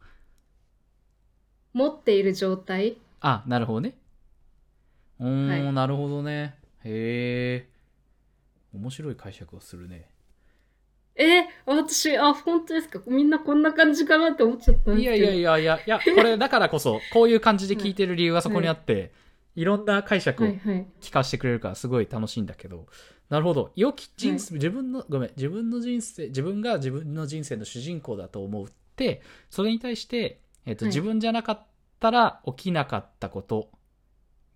[1.74, 3.96] 持っている状態あ、なるほどね。
[5.20, 6.56] うーん、はいなるほどね。
[6.84, 7.70] へえ。
[8.74, 10.10] 面白い解釈をするね。
[11.18, 13.00] え私あ本当ですか？
[13.08, 15.02] みんなこんな感じかなって思っちゃったんですけど。
[15.02, 19.12] いやいやいやいや、いや、これだからこそ、 こういう感じで聞いてる理由はそこにあって、
[19.56, 19.64] い。
[19.64, 22.88] ろんな解釈をはいはい聞かせてくれるからすごい楽しいんだけど、
[23.30, 23.72] なるほど。
[23.78, 30.90] 良き人生、自分の、ごめん、自分の人生、自分が自分の人生の主人公だと思うって、それに対して、えっ、と、はい。
[30.90, 31.66] 自分じゃなかっ
[32.00, 33.72] たら起きなかったこと。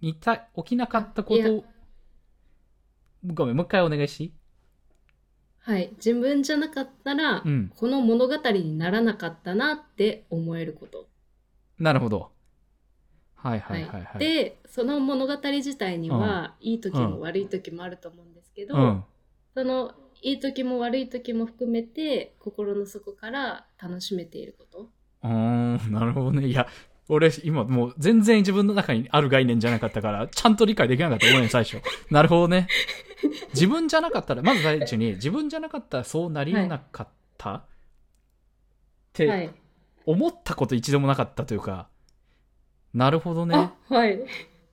[0.02, 1.64] にた、起きなかったこと、
[3.34, 4.34] ごめん、もう一回お願いしていい？
[5.60, 7.72] はい自分じゃなかったら、うん。
[7.76, 11.08] この物語にならなかったなって思えること。
[11.78, 12.32] なるほど。
[13.36, 14.20] はいはいはいはい。
[14.20, 19.04] でその物語自体には、いい時うんも悪い時もあると思うんですけど、うん。
[19.54, 24.90] そのいい時も悪い時も含めて心の底から楽しめていること。
[25.24, 26.48] うーん、なるほどね。
[26.48, 26.68] いや、
[27.10, 31.82] 俺、今もう全然自分の中にある概念じゃなかったから、ちゃんと理解できなかったごめん、最初。
[32.12, 32.68] なるほどね。
[33.54, 37.64] 自分じゃなかったら、まず第一に、自分じゃなかったらそうなり得なかった、っ
[39.12, 39.50] てはい。
[40.06, 41.90] 思ったこと一度もなかったというか、
[42.94, 43.74] なるほどねあ。
[43.94, 44.20] はい。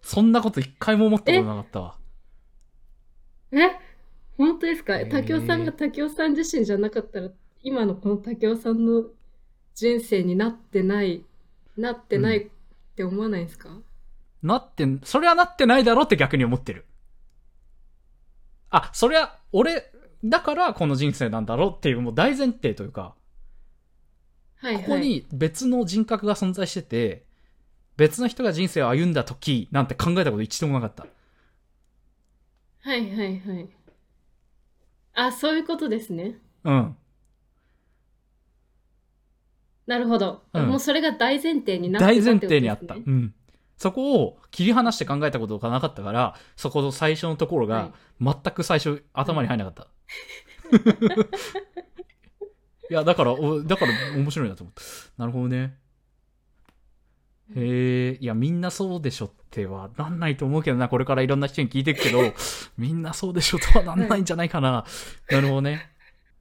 [0.02, 1.96] そんなこと一回も思ったことなかったわ。
[3.52, 3.70] え？
[4.38, 4.98] 本当ですか？
[5.06, 7.30] 竹雄さんが竹雄さん自身じゃなかったら
[7.62, 9.04] 今のこの竹雄さんの
[9.74, 11.24] 人生になってない
[11.76, 12.50] なってないっ
[12.96, 13.70] て思わないですか、
[14.42, 16.86] なって、それはなってないだろって逆に思ってる。
[18.70, 19.92] あ、それは、俺、
[20.24, 23.14] だからこの人生なんだろうっていうもう大前提というか、
[24.56, 24.84] はいはい。
[24.84, 27.24] ここに別の人格が存在してて、
[27.96, 31.06] 別の人が人生を歩んだ時なんて考えたこと一度もなかった。
[32.80, 33.68] はいはいはい。
[35.14, 36.38] あ、そういうことですね。
[36.64, 36.96] うん。
[39.86, 40.42] なるほど。
[40.52, 42.94] うんもうそれが大前提になってた大前ってことですね提にあった。
[42.94, 43.34] うん。
[43.76, 49.88] そこを切り離して考えたことがなかったから、そこの最初のところはがい、全く最初頭に入んなかった。
[52.88, 54.82] いや、だから、おだから面白いなと思った。
[55.18, 55.76] なるほどね。
[57.54, 62.32] へえ、いや、みんなそうでしょってはなんないと思うけどな、これからいろんな人に聞いていくけど、
[62.78, 64.84] みんなそうでしょとはなんないんじゃないかな。
[65.30, 65.90] なるほどね。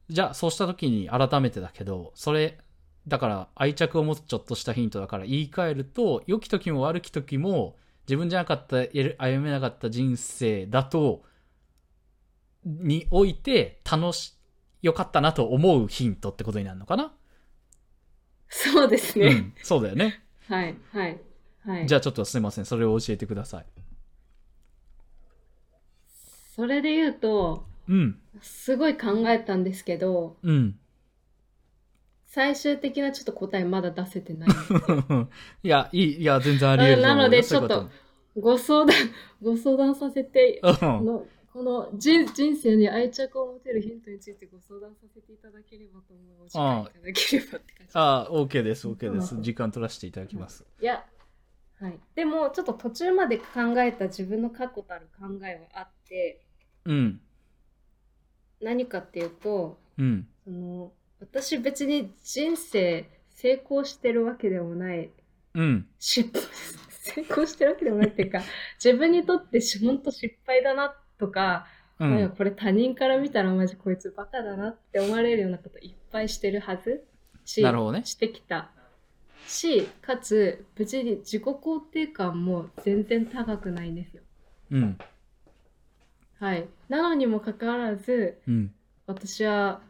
[0.10, 2.60] じゃあ、そうした時に改めてだけど、それ、
[3.08, 11.24] だから愛着を持つちょっとしたヒントだから言い換えると、良き時も悪き時も、自分じゃなかった、歩めなかった人生だと、
[12.65, 14.34] において楽し、
[14.82, 17.13] 良かったなと思うヒントってことになるのかな、
[18.50, 19.28] そうですね。
[19.28, 20.24] うん、そうだよね。
[20.48, 21.20] はい、はい、
[21.65, 21.88] はい。
[21.88, 22.65] じゃあちょっとすいません。
[22.65, 23.65] それを教えてください。
[26.56, 28.20] それで言うと、うん。
[28.41, 30.80] すごい考えたんですけど、うん。
[32.36, 34.50] 最終的なちょっと答えまだ出せてない。
[35.63, 37.89] いや、いい、いや、全然あり得ると思うよなのでちょっ
[38.38, 38.93] ご相談、
[39.41, 47.91] ご相談させて、のこの人人生に愛着を持てるヒントについてご相談させていただければと思うお時間いただければって感じ。
[47.93, 49.36] ああ、OK です、OK です。
[49.36, 50.65] うん時間取らせていただきます。
[50.82, 51.06] いや、
[51.80, 51.98] はい。
[52.15, 53.43] でも、ちょっと途中まで考
[53.78, 56.41] えた自分の確固たる考えはあって、
[56.84, 57.21] うん。
[58.60, 60.28] 何かっていうと、うん。
[60.43, 60.91] その
[61.31, 65.09] 私別に人生成功してるわけでもない
[65.53, 65.88] うん。
[65.99, 66.29] 失
[66.89, 68.41] 成功してるわけでもないっていうか
[68.83, 71.67] 自分にとってし本当失敗だなとか、
[71.99, 72.29] うん。
[72.38, 77.05] これ他人から見たらマジこいつバカだなって思われるようなこといっぱいしてるはず
[77.45, 78.71] しなるほどねしてきた
[79.47, 84.23] しかつ別に自己肯定感も全然高くないんですよ。
[84.71, 84.97] うん。
[86.39, 88.73] はい、なのにもかかわらずうん。
[89.07, 89.81] 私は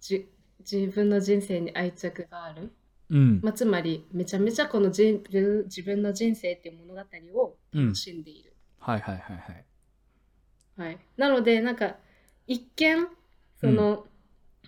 [0.00, 0.28] じ
[0.60, 2.72] 自分の人生に愛着がある。
[3.10, 3.40] うん。
[3.42, 5.22] まあ、つまりめちゃめちゃこの人
[5.64, 7.00] 自分の人生っていう物語
[7.40, 7.94] をうん楽。
[7.96, 9.64] しんでいる、はいはいはいはい。
[10.76, 11.96] はい、なのでなんか
[12.46, 13.08] 一見
[13.60, 14.06] その、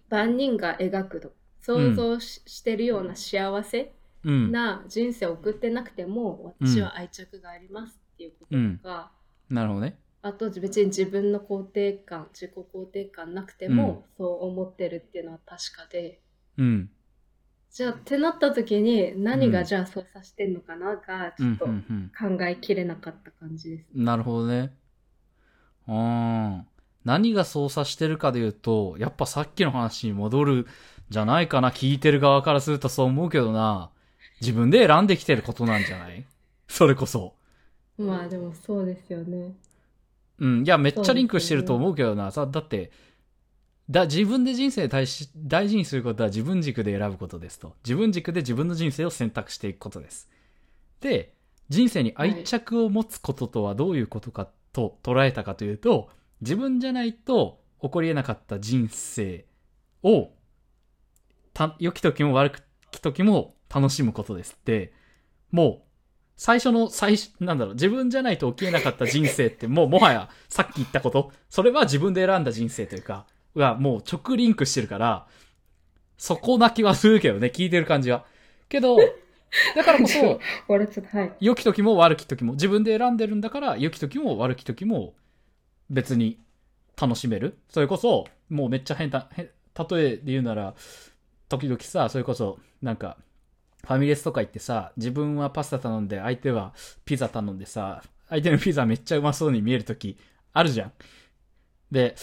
[0.08, 3.92] 万人が描くと想像し,、してるような幸せ
[4.24, 4.50] うん。
[4.50, 9.12] な人生を送ってなくても私は愛着がありますっていうこととか、
[9.48, 9.98] なるほどね。
[10.20, 16.20] あと別に自分の肯定感自己肯定感なくてもそう思ってるっていうのは確かで、
[16.56, 16.90] うん。
[17.70, 22.36] じゃあってなった時に何うんがじゃあ操作してんのかながちうんょっとうんうん。
[22.38, 23.86] 考えきれなかった感じです。
[23.94, 24.72] なるほどね。
[25.86, 26.66] うん。
[27.04, 30.66] 何が操作してるかで言うと、やっぱさっきの話に戻るん
[31.08, 31.70] じゃないかな。
[31.70, 33.90] 聞いてる側からするとそう思うけどな。
[34.40, 36.26] 自分で選んできてることなんじゃない？
[36.66, 37.34] それこそ。
[37.96, 39.54] まあでもそうですよね。
[40.38, 40.64] うん。
[40.64, 42.30] いや、めっちゃリンクしてると思うけどな。
[42.30, 42.90] さ、だって、
[43.90, 47.74] だ、自分で人生大し大事にすることは自分軸で選ぶことですと。
[47.84, 50.28] 自分軸で自分の人生を選択していくことです。
[51.00, 51.34] で、
[51.68, 59.46] 人生に愛着を持つこととはどういうことかと捉えたかというと、自分じゃないと起こり得なかった人生
[60.02, 60.30] を、
[61.54, 64.92] た、良き時も悪き時も楽しむことですって、
[65.50, 65.87] もう、
[66.38, 75.26] 最初の最初、なんだろう、自分じゃないと起きえなかった人生って、 もうもはやさっき言ったこと、それは自分で選んだ人生というか、がもう直リンクしてるから、
[76.16, 78.24] そこな気はするけどね、聞いてる感じは。
[78.68, 78.96] けど、
[79.74, 80.40] だからこそ。
[81.40, 85.14] 良き時も悪き時も、自分で選んでるんだから、良き時も悪き時も、
[85.90, 86.38] 別に
[87.00, 87.58] 楽しめる。
[87.68, 89.46] それこそ、もうめっちゃ変な、変
[89.90, 90.74] 例えで言うなら、
[91.48, 93.16] 時々さ、それこそ、なんか、
[93.88, 96.74] ファミレスとか行ってさ、自分はパスタ頼んで、相手は
[97.06, 100.18] ピザ頼んでさ、相手のピザめっちゃうまそうに見える時
[100.52, 100.92] あるじゃん。
[101.90, 102.14] で、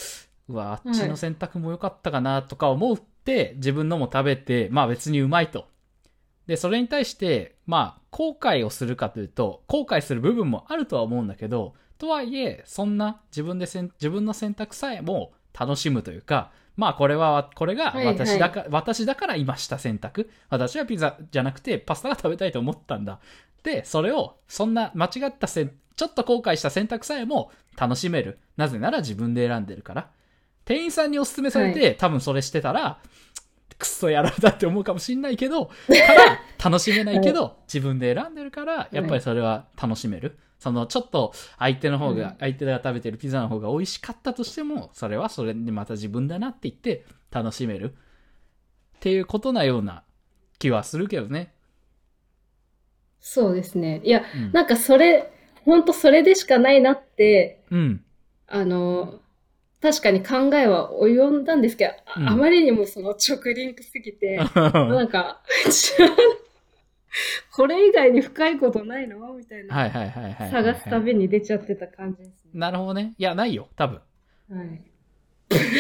[0.48, 5.66] うわ、あっちの選択も良かったかなとか思って、自分のも食べて、まあ別にうまいと。
[6.46, 20.30] で、それに対して、まあ、後悔をするかというと、後悔する部分もあるとは思うんだけど、とはいえ、そんな自分でせん自分の選択さえも楽しむというか、まあこれは、これがはいはい私だか、私だから今した選択。
[20.50, 23.20] 私はピザじゃなくてパスタが食べたいと思ったんだ。
[23.64, 28.40] で、それを、そんな間違ったせん、ちょっと後悔した選択さえも楽しめる。
[28.58, 30.10] なぜなら自分で選んでるから。
[30.66, 33.00] 店員さんにお勧めされて、多分それしてたら、
[33.78, 40.38] クソやられたって思うかもしんないけど、から楽しめないけど、自分で選んでるから、やっぱりそれは楽しめる。
[40.60, 47.96] その、ちょっと相手の方が、うん相手が食べてるピザの方が美味しかったとしても、それはそれでまた自分だなって言って楽しめる。
[48.98, 50.04] っていうことなような
[50.58, 51.54] 気はするけどね。
[53.20, 54.02] そうですね。
[54.04, 54.52] いや、うん。
[54.52, 55.32] なんかそれ、
[55.64, 58.06] ほんとそれでしかないなって、うん。
[58.48, 59.20] あの、
[59.82, 65.42] 確かに考えは及んだんですけど、あうんあまりにもその直リンクすぎて、 なんか、
[67.52, 69.34] これ以外に深いことないの？
[69.34, 69.76] みたいな。
[69.76, 70.52] はいはいはいはいはい。
[70.52, 72.52] 探すたびに出ちゃってた感じですね。
[72.54, 73.14] なるほどね。
[73.18, 74.02] いや、ないよ、多分。
[74.52, 74.82] はい。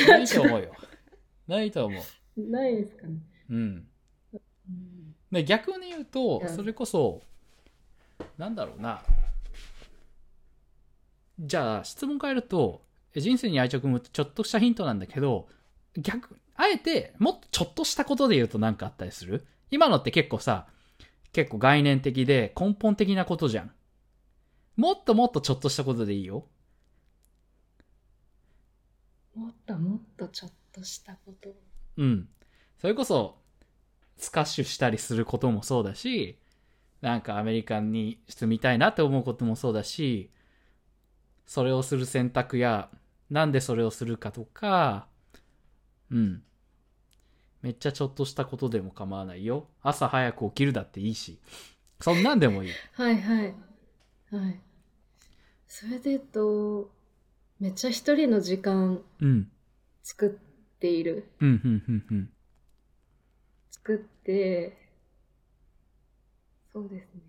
[0.08, 0.74] ないと思うよ。
[1.48, 2.00] ないと思
[2.38, 2.42] う。
[2.52, 3.18] ないですかね。
[3.50, 3.58] うん。
[3.58, 4.38] う
[4.72, 7.22] んで逆に言うとう、んそれこそ、
[8.38, 9.02] なんだろうな。
[11.40, 12.82] じゃあ、質問変えると、
[13.14, 15.50] え人生に愛着を持ってちょっとしたヒントなんだけど、
[15.98, 19.46] 逆、あえて、もっとちょっとしたことで言うと何かあったりする？
[19.72, 20.68] 今のって結構さ、
[21.36, 23.72] 結構概念的で根本的なことじゃん。
[24.78, 26.46] もっともっとちょっとしたことでいいよ。
[29.36, 31.54] もっともっとちょっとしたこと。
[31.98, 32.30] うん。
[32.80, 33.38] それこそ、
[34.16, 36.40] スカッシュしたりすることもそうだし、
[37.02, 40.32] なんかアメリカに住みたいなって思うこともそうだし、
[41.46, 42.90] それをする選択や、
[43.30, 45.10] なんでそれをするかとか、
[46.10, 46.44] うん。
[47.66, 49.66] めっちゃちょっとしたことでも構わないよ。
[49.82, 51.40] 朝早く起きるだっていいし。
[52.00, 52.70] そんなんでもいい。
[52.94, 53.56] はいはい。
[54.30, 54.60] はい。
[55.68, 56.92] それで言うと、
[57.60, 59.50] めっちゃ一人の時間うん。
[60.04, 61.32] 作っている。
[61.40, 62.30] うん、うん、うん、うん。
[63.72, 64.78] 作って、
[66.72, 67.22] そうですね。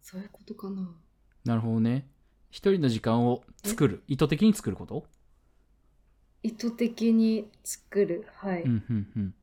[0.00, 0.94] そういうことかな。
[1.44, 2.06] なるほどね。
[2.52, 4.04] 一人の時間を作る。
[4.06, 5.06] 意図的に作ること？
[6.42, 8.26] 意図的に作る。
[8.36, 8.62] はい。
[8.62, 9.34] うん、うん、うん。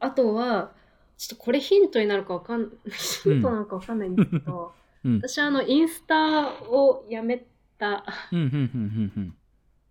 [0.00, 0.72] あとは、
[1.18, 2.72] ちょっとこれヒントになるかわかん、
[3.22, 4.72] ヒントなのかわかんないんですけど、
[5.04, 5.16] うん。
[5.18, 7.44] 私あの、インスタをやめ
[7.78, 9.36] た、うん、うん、うん、うん、うん。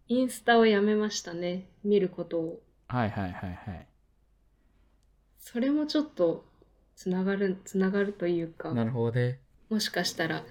[0.08, 1.70] インスタをやめましたね。
[1.84, 2.62] 見ることを。
[2.88, 3.88] はいはいはいはい。
[5.38, 6.46] それもちょっと、
[6.96, 9.40] つながる、つながるというか、なるほどね。
[9.70, 10.44] もしかしたら、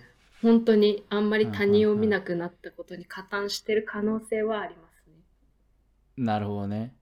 [0.43, 4.89] 本当にあんまり他人を見なくなったことに加担してる可能性はありますね。
[6.17, 6.95] なるほどね。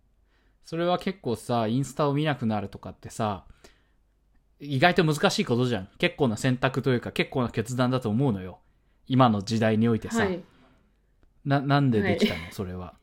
[0.64, 3.46] それは結構さ、インスタを見なくなるとかってさ、
[4.60, 5.88] 意外と難しいことじゃん。
[5.98, 8.58] 結構な選択というか、結構な決断だと思うのよ。
[9.06, 10.24] 今の時代においてさ。
[10.24, 10.42] はい。
[11.44, 12.94] な、なんでできたの、それは。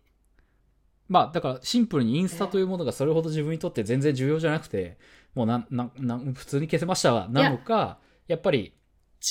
[1.07, 4.97] まあ、だからシンプルにインスタというものがそれほど自分にとって全然重要じゃなくて、
[5.33, 7.27] もうなん、なん、なん普通に消せましたわ。
[7.29, 8.73] なのか、やっぱり、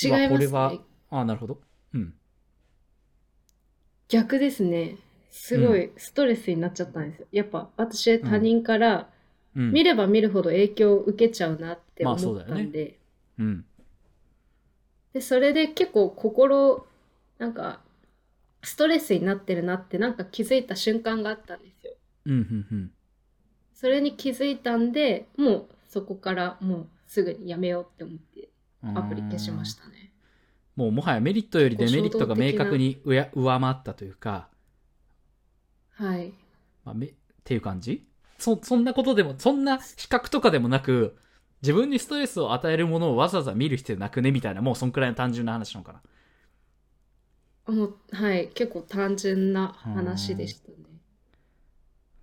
[0.02, 0.80] 違いますこれはね。
[1.10, 1.60] ああ、なるほど。
[1.94, 2.14] うん。
[4.08, 4.96] 逆ですね。
[5.36, 7.26] すごいストレスになっちゃったんですよ。
[7.32, 9.10] やっぱ私他人から
[9.56, 9.72] うん。
[9.72, 12.98] 見れば見るほど影響を受けちゃうなってまあ思ったんで、
[13.38, 13.64] うん。
[15.12, 16.84] で、それで結構心、
[17.38, 17.80] なんか、
[18.62, 21.92] ストレスになってるなってなんか気づいた瞬間があったんですよ。
[22.26, 22.90] うん、うん、うん。
[23.74, 28.48] それに気づいたんで、もうそこからもうすぐにやめようって思って
[28.82, 30.12] アプリ消しましたね。
[30.74, 34.48] もうもはやメリットよりデメリットが明確に上上回ったというか、
[35.94, 36.32] はい。
[36.84, 37.12] まあ、めっ
[37.44, 38.06] ていう感じ？
[38.38, 41.16] そ、そんなことでも、そんな比較とかでもなく、
[41.62, 46.00] 自分にストレスを与えるものをわざわざ見る必要なくねみたいな、もうそんくらいの単純な話なのか
[47.66, 47.74] な？
[47.74, 48.48] もうはい。
[48.48, 50.74] 結構単純な話でしたね。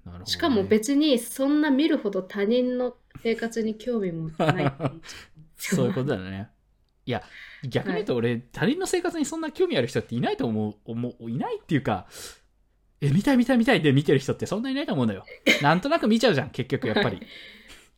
[0.06, 4.74] なるほどねしかも別にそんな見るほど他人の生活に興味もない
[5.58, 6.50] そういうことだよね。
[7.06, 7.24] いや、
[7.68, 12.08] 逆に言うと俺、他人の生活にそんな興味ある人っていないと思う、思ういないっていうか、
[13.02, 15.26] え、見たい見たい見たいで見てる人ってそんなにいないと思うのよ。
[15.62, 17.22] なんとなく見ちゃうじゃん、結局やっぱり。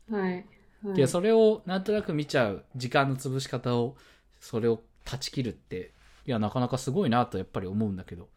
[0.10, 0.34] はい。
[0.34, 0.46] はい
[0.96, 3.96] で、それをなんとなく見ちゃう時間の潰し方を、
[4.42, 5.94] それを断ち切るって、
[6.26, 8.30] いや、なかなかすごいなとやっぱり思うんだけど。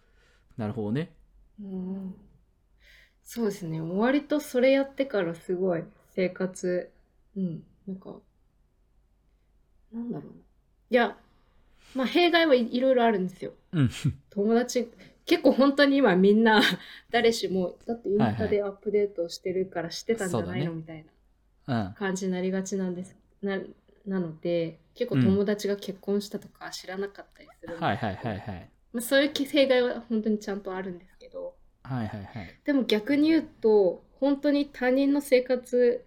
[0.56, 1.12] なるほどね。
[1.60, 2.14] うん
[3.24, 3.80] そうですね。
[3.80, 5.82] 割とそれやってからすごい
[6.14, 6.92] 生活、
[7.36, 8.20] うん、なんか、
[9.92, 10.38] なんだろうな。
[10.90, 11.16] いや、
[11.94, 13.52] まあ弊害はいいろいろあるんですよ。
[13.72, 13.90] うん。
[14.30, 14.90] 友達、
[15.26, 16.62] 結構本当に今みんな
[17.10, 21.10] 誰しも、だってインスタでアップデートしてるから知ってたんじゃないの、みたいな
[21.66, 21.96] うん。
[21.96, 23.16] 感じになりがちなんです。
[23.42, 23.60] な
[24.06, 28.70] なので、結構友達が結婚したとか知らなかったりするんではいはいはいはい。
[28.92, 32.60] まあ、そういう弊害は本当にちゃんとあるんですけど、はいはいはい。
[32.64, 36.04] でも逆に言うと、本当に他人の生活、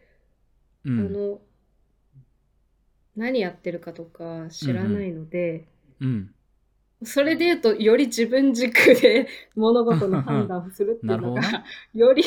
[0.86, 1.00] うん。
[1.00, 1.42] あの、
[3.16, 5.66] 何やってるかとか知らないので、
[6.00, 6.34] うん。
[7.04, 11.42] それで言うと、より自分軸で 物事の判断をするっていうのが、
[11.94, 12.24] より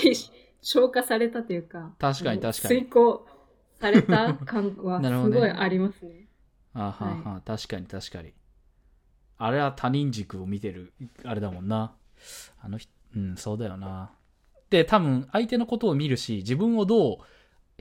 [0.62, 3.26] 消化されたというか、確かに確かに遂行
[3.74, 6.28] された感はすごいありますね。
[6.74, 8.32] あはは、確かに確かに。
[9.36, 10.92] あれは他人軸を見てる、
[11.24, 11.94] あれだもんな。
[12.60, 14.12] あの人、うん、そうだよな。
[14.70, 17.16] で、多分、相手のことを見るし、自分をどう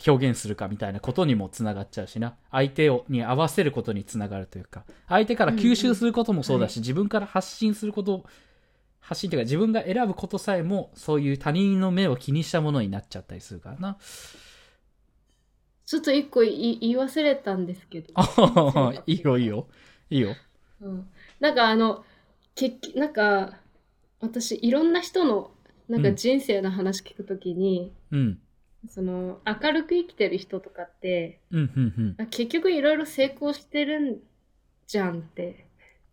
[0.08, 2.36] 表現するかみたいなことにもつながっちゃうしな。
[2.52, 8.24] 相手をに合わせることにつながるというか、相手から吸収することもそうだし、うん自分から発信すること、
[9.00, 13.98] 発信というか自分が選ぶことさえも、そういう他人の目を気にしたものになっちゃったりするからな。
[15.86, 18.14] ちょっと一個言い忘れたんですけど。
[18.16, 19.68] あ いいよいいよ。
[20.10, 20.36] いいよ。
[20.82, 22.06] うん、なんかあの、
[22.56, 23.60] 結局なんか、
[24.22, 25.52] 私、いろんな人の、
[25.90, 28.40] なんか人生の話聞くときに、うん。
[28.88, 32.16] その、明るく生きてる人とかって、うん、うん、うん。
[32.20, 34.20] あ結局いろいろ成功してるん
[34.88, 35.66] じゃんって。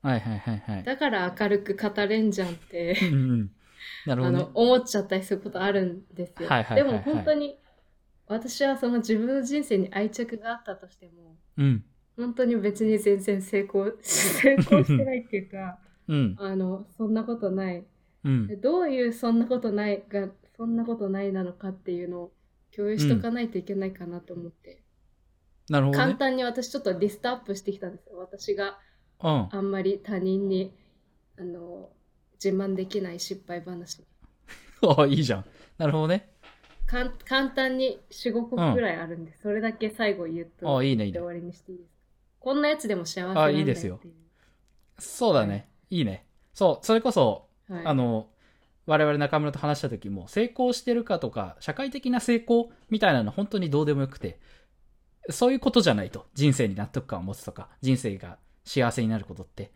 [0.02, 0.84] はいはいはいはい。
[0.84, 2.96] だから明るく語れんじゃんって。
[3.02, 3.50] うんうん。
[4.06, 4.50] なるほあどねの。
[4.54, 6.48] 思っちゃったりすることあるんですよ。
[6.48, 7.58] はいはいはいはいでも本当に
[8.26, 11.84] 私はその自分の人生に愛着があったとしてもうん。
[12.16, 16.36] 本当に別に全然成功 成功してないっていうかうん。
[16.38, 17.84] あのそんなことない
[18.24, 18.60] うん。
[18.60, 22.32] どういうそんなことないがそんなことないなのかっていうのを
[22.78, 24.80] 共有しとかないといけないかなと思って、
[25.68, 26.04] なるほどね。
[26.04, 28.78] 簡単に私ちょっとリストアップしてきたんですよ私が
[29.20, 29.48] うん。
[29.50, 30.72] あんまり他人に
[31.36, 31.90] あの
[32.42, 34.04] 自慢できない失敗話
[34.96, 35.44] あ、いいじゃん。
[35.76, 36.30] なるほどね。
[36.86, 41.26] かん簡単に4、5個くらいあるんで、それだけ最後言うと、あ、いいね、いいね終。
[41.26, 41.98] わりにしていいですか
[42.38, 44.00] こんなやつでも幸せなんだあよいいですよ
[44.98, 45.68] そうだね。
[45.90, 46.26] いいね。
[46.54, 48.30] そう、それこそ、はい、あの、
[48.88, 54.40] 我々中村と話した時も、成功してるかとか、社会的な成功みたいなの本当にどうでもよくて、
[55.28, 56.26] そういうことじゃないと。
[56.32, 59.72] 人生に納得感を持つとか、人生が幸せになることって、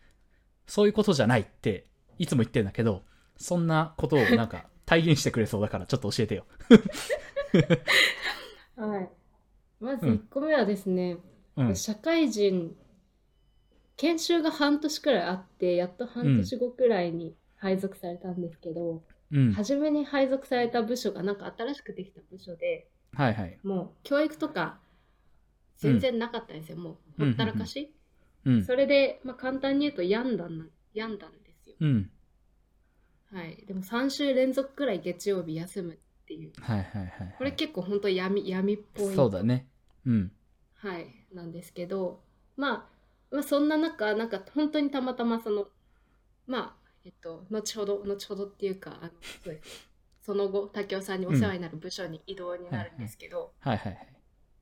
[0.65, 1.85] そういうことじゃないって、
[2.17, 3.03] いつも言ってるんだけど、
[3.37, 6.45] そんなことをなんか体現してくれそうだから、ちょっと教えてよ。
[8.75, 9.09] はい。
[9.79, 11.17] まずうん1個目はですね、
[11.55, 11.75] うん。
[11.75, 12.75] 社会人、
[13.95, 19.01] 研修が半年くらいあって、やっと半年後くらいに配属されたんですけど、
[19.31, 19.53] うん。
[19.53, 23.57] 初めに配属された部署がなんか新しくできた部署で、はいはい。
[23.63, 24.79] もう教育とか
[25.77, 27.95] 全然なかったんですよ、もうほったらかし。
[28.43, 28.65] うん。
[28.65, 31.75] それで、まあ、簡単に言うと病んだんな病んだんですよ。
[31.79, 32.11] うん。
[33.31, 33.63] はい。
[33.65, 35.97] でも3週連続くらい月曜日休むっ
[36.27, 36.51] ていう。
[36.59, 37.35] はいはいはい。
[37.37, 39.15] これ結構本当闇闇っぽい。
[39.15, 39.69] そうだね。
[40.05, 40.31] うん。
[40.75, 41.07] はい。
[41.33, 42.19] なんですけど、
[42.57, 42.85] まあ、
[43.31, 45.67] まあ、そんな中、なんか本当にたまたまその、
[46.45, 49.11] まあ、えっと、後ほど、後ほどっていうか、あの
[50.21, 54.07] その後、竹雄さんにお世話になる部署に移動になるんですけど、はいはいはい。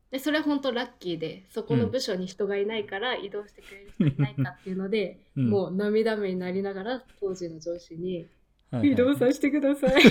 [0.09, 5.49] でそれは本当ラッキーで、そこの部署に人がいないから移動してくれる人いないかっていうので、 うん。
[5.49, 8.15] もう涙目になりながら当時の上司に、
[8.71, 10.01] はいはい移動させてください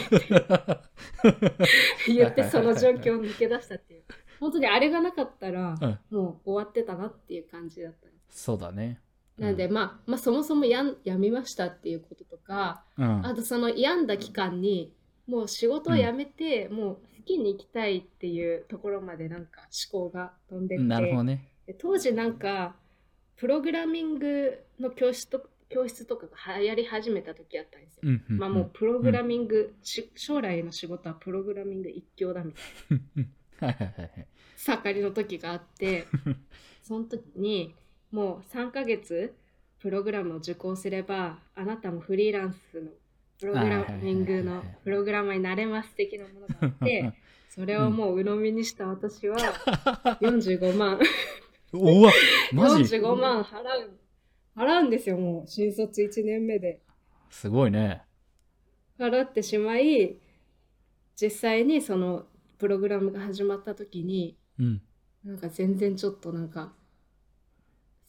[2.09, 4.03] 言ってその状況を抜け出したっていう。
[4.39, 5.99] 本当にあれがなかったらうん。
[6.11, 9.01] もう終わってたなっていう感じだったそうだね。
[9.41, 13.26] なんで、まあ、まあそもそもやんやみましたっていうこととかうん。
[13.26, 14.93] あとその病んだ期間に
[15.26, 19.62] もう仕事を辞めて、もう好きに行きたいっていうところまでなんか
[19.93, 21.49] 思考が飛んでってなるほどね。
[21.66, 22.74] で当時なんか
[23.36, 28.01] プログラミングの教室と教室とかが流行り始めた時あったんですよ。
[28.05, 28.38] うんうん。
[28.38, 32.61] まあもうプログラミング、し将来の仕事はプログラミング一強だみた
[32.95, 33.30] いなうん。
[33.61, 34.26] はいはいはいはい。
[34.57, 36.07] 盛りの時があって
[36.82, 37.74] その時に
[38.11, 39.34] もう3ヶ月
[39.78, 42.90] プログラムを受講すればあなたもフリーランスの
[43.38, 47.12] プログラミングのプログラマーになれます的なものがあって
[47.48, 49.38] それをもう鵜呑みにした私は
[50.20, 51.00] 45万
[51.72, 52.12] うわ、
[52.52, 53.90] マジ？45万払う
[54.56, 56.80] 払うんですよもう新卒1年目で。
[57.30, 58.02] すごいね。
[58.98, 60.18] 払ってしまい
[61.16, 62.26] 実際にその
[62.58, 64.82] プログラムが始まった時にうん。
[65.24, 66.72] なんか全然ちょっとなんか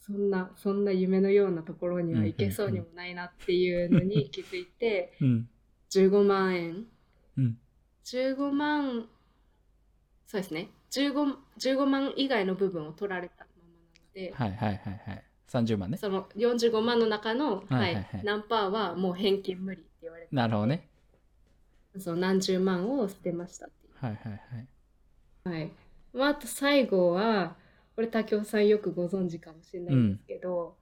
[0.04, 5.48] そんなそんな夢のようなところには行けそうにもないなっていうのに気づいてうん。
[5.90, 6.84] 15万円
[7.38, 7.58] うん。
[8.04, 9.06] 15万
[10.26, 15.24] そうですね 15, 15万以外の部分を取られたままなので、はいはいはいはい。
[15.48, 15.98] 30万ね。
[15.98, 20.88] その45万の中の、はいはいはいはい何パーはもう返金無理って言われてなるほどね。
[21.98, 25.58] その何十万を捨てましたっていうはいはいはい。
[25.60, 25.72] はい。
[26.14, 27.56] まあ、あと最後は、
[27.94, 30.76] これ、竹雄さんよくご存知かもしれないんですけど、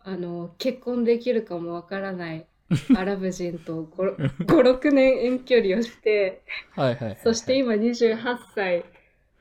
[0.00, 2.46] あの、結婚できるかもわからない
[2.96, 6.42] アラブ人と5、5 6年遠距離をして、
[6.72, 7.18] はいはいはい。
[7.22, 8.84] そして今28歳、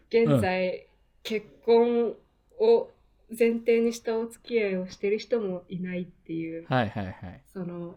[0.10, 0.88] 現在、
[1.24, 2.16] 結婚
[2.60, 2.90] を
[3.30, 7.42] 前提にしたお付き合いをしてる人もいないっていう、はいはいはい。
[7.52, 7.96] その、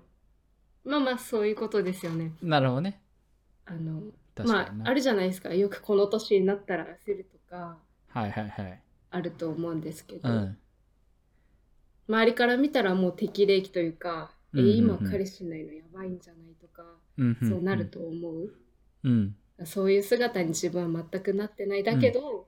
[0.84, 2.32] まあまあそういうことですよね。
[2.42, 3.00] なるほどね。
[3.66, 4.02] あの。
[4.44, 5.54] まあ、あるじゃないですか。
[5.54, 7.78] よくこの年になったら焦るとか、
[8.08, 8.82] はいはいはい。
[9.10, 10.58] あると思うんですけど、うん。
[12.08, 14.10] 周りから見たらもう適齢期というか、
[14.52, 16.82] うんうんうんえ今彼氏いないのやばいんじゃないとか、
[17.18, 17.36] うん。
[17.42, 17.86] そうなる。
[17.86, 18.52] と思う、
[19.04, 19.36] うん。
[19.64, 22.46] そういう姿に自分は全くなってないだけど、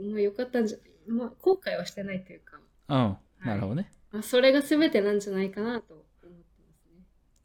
[0.00, 2.58] まあよかったんじゃ、まあ、後悔はしてないというか、
[2.88, 3.46] うん。
[3.46, 3.90] なるほどね。
[4.10, 6.32] まあ、それが全てなんじゃないかなと思ってま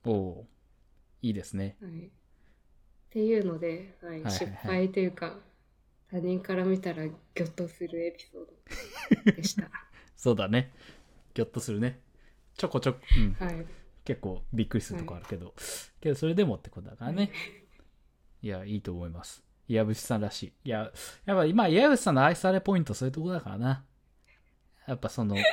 [0.03, 1.77] すおおーいいですね。
[1.81, 1.87] ね。
[1.87, 2.09] はい、っ
[3.09, 5.37] ていうので、はいはいはい失敗というか
[6.13, 9.67] 他人から見たらギョッとするエピソードでした。
[10.15, 10.71] そうだね。
[11.33, 12.01] ギョッとするね。
[12.55, 13.65] ちょこちょこ、うん、はい。
[14.05, 15.55] 結構びっくりするとこあるけど、
[15.99, 17.31] けどそれでもってことだからね。
[18.43, 19.43] いや、いいと思います。
[19.67, 20.53] 岩渕さんらしい。
[20.65, 20.91] いや、
[21.25, 23.83] やっぱ今、岩渕さんの愛されポイントそういうとこだからな。
[24.85, 25.43] やっぱその、ね、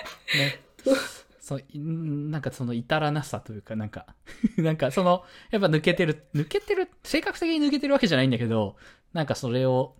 [1.40, 4.14] そなんかその至らなさというか、なんか、
[4.58, 8.76] なんかその、やっぱ抜けてる、抜けてる、性格的に抜けてるわけじゃないんだけど、
[9.14, 9.96] なんかそれを、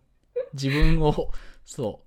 [0.54, 1.30] 自分を、
[1.64, 2.02] そ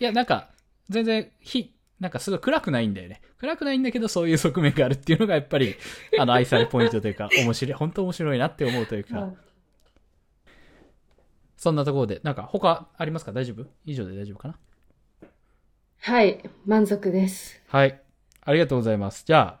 [0.00, 0.02] う。
[0.02, 0.50] いや、なんか、
[0.88, 3.20] 全然、ひ、なんかすごい暗くないんだよね。
[3.38, 5.74] 暗くないんだけど、そういう側面があるっていうのが、やっぱり、
[6.18, 9.36] あの、愛されポイントというか、 面白い、本当面白いなって思うというか、はい
[11.60, 13.32] そんなところで、なんか他ありますか？
[13.32, 13.66] 大丈夫？
[13.84, 14.58] 以上で大丈夫かな？
[16.02, 17.60] はい、満足です。
[17.66, 18.00] はい。
[18.42, 19.24] ありがとうございます。
[19.26, 19.58] じゃ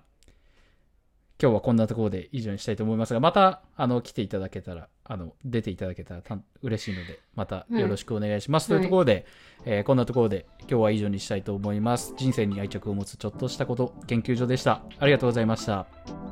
[1.40, 8.72] 今日はこんなところで以上にしたいと思いますが、また、あの、来ていただけたら、あの、出ていただけたらたん嬉しいので、またよろしくお願いします。
[8.72, 9.24] はいというところで、
[9.64, 12.12] えーこんなところで今日は以上にしたいと思います。
[12.16, 14.82] 人生に愛着を持つちょっとしたこと、研究所でした。
[14.98, 15.80] ありがとうございました。
[15.80, 15.86] あ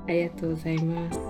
[0.09, 1.21] りがとうございます。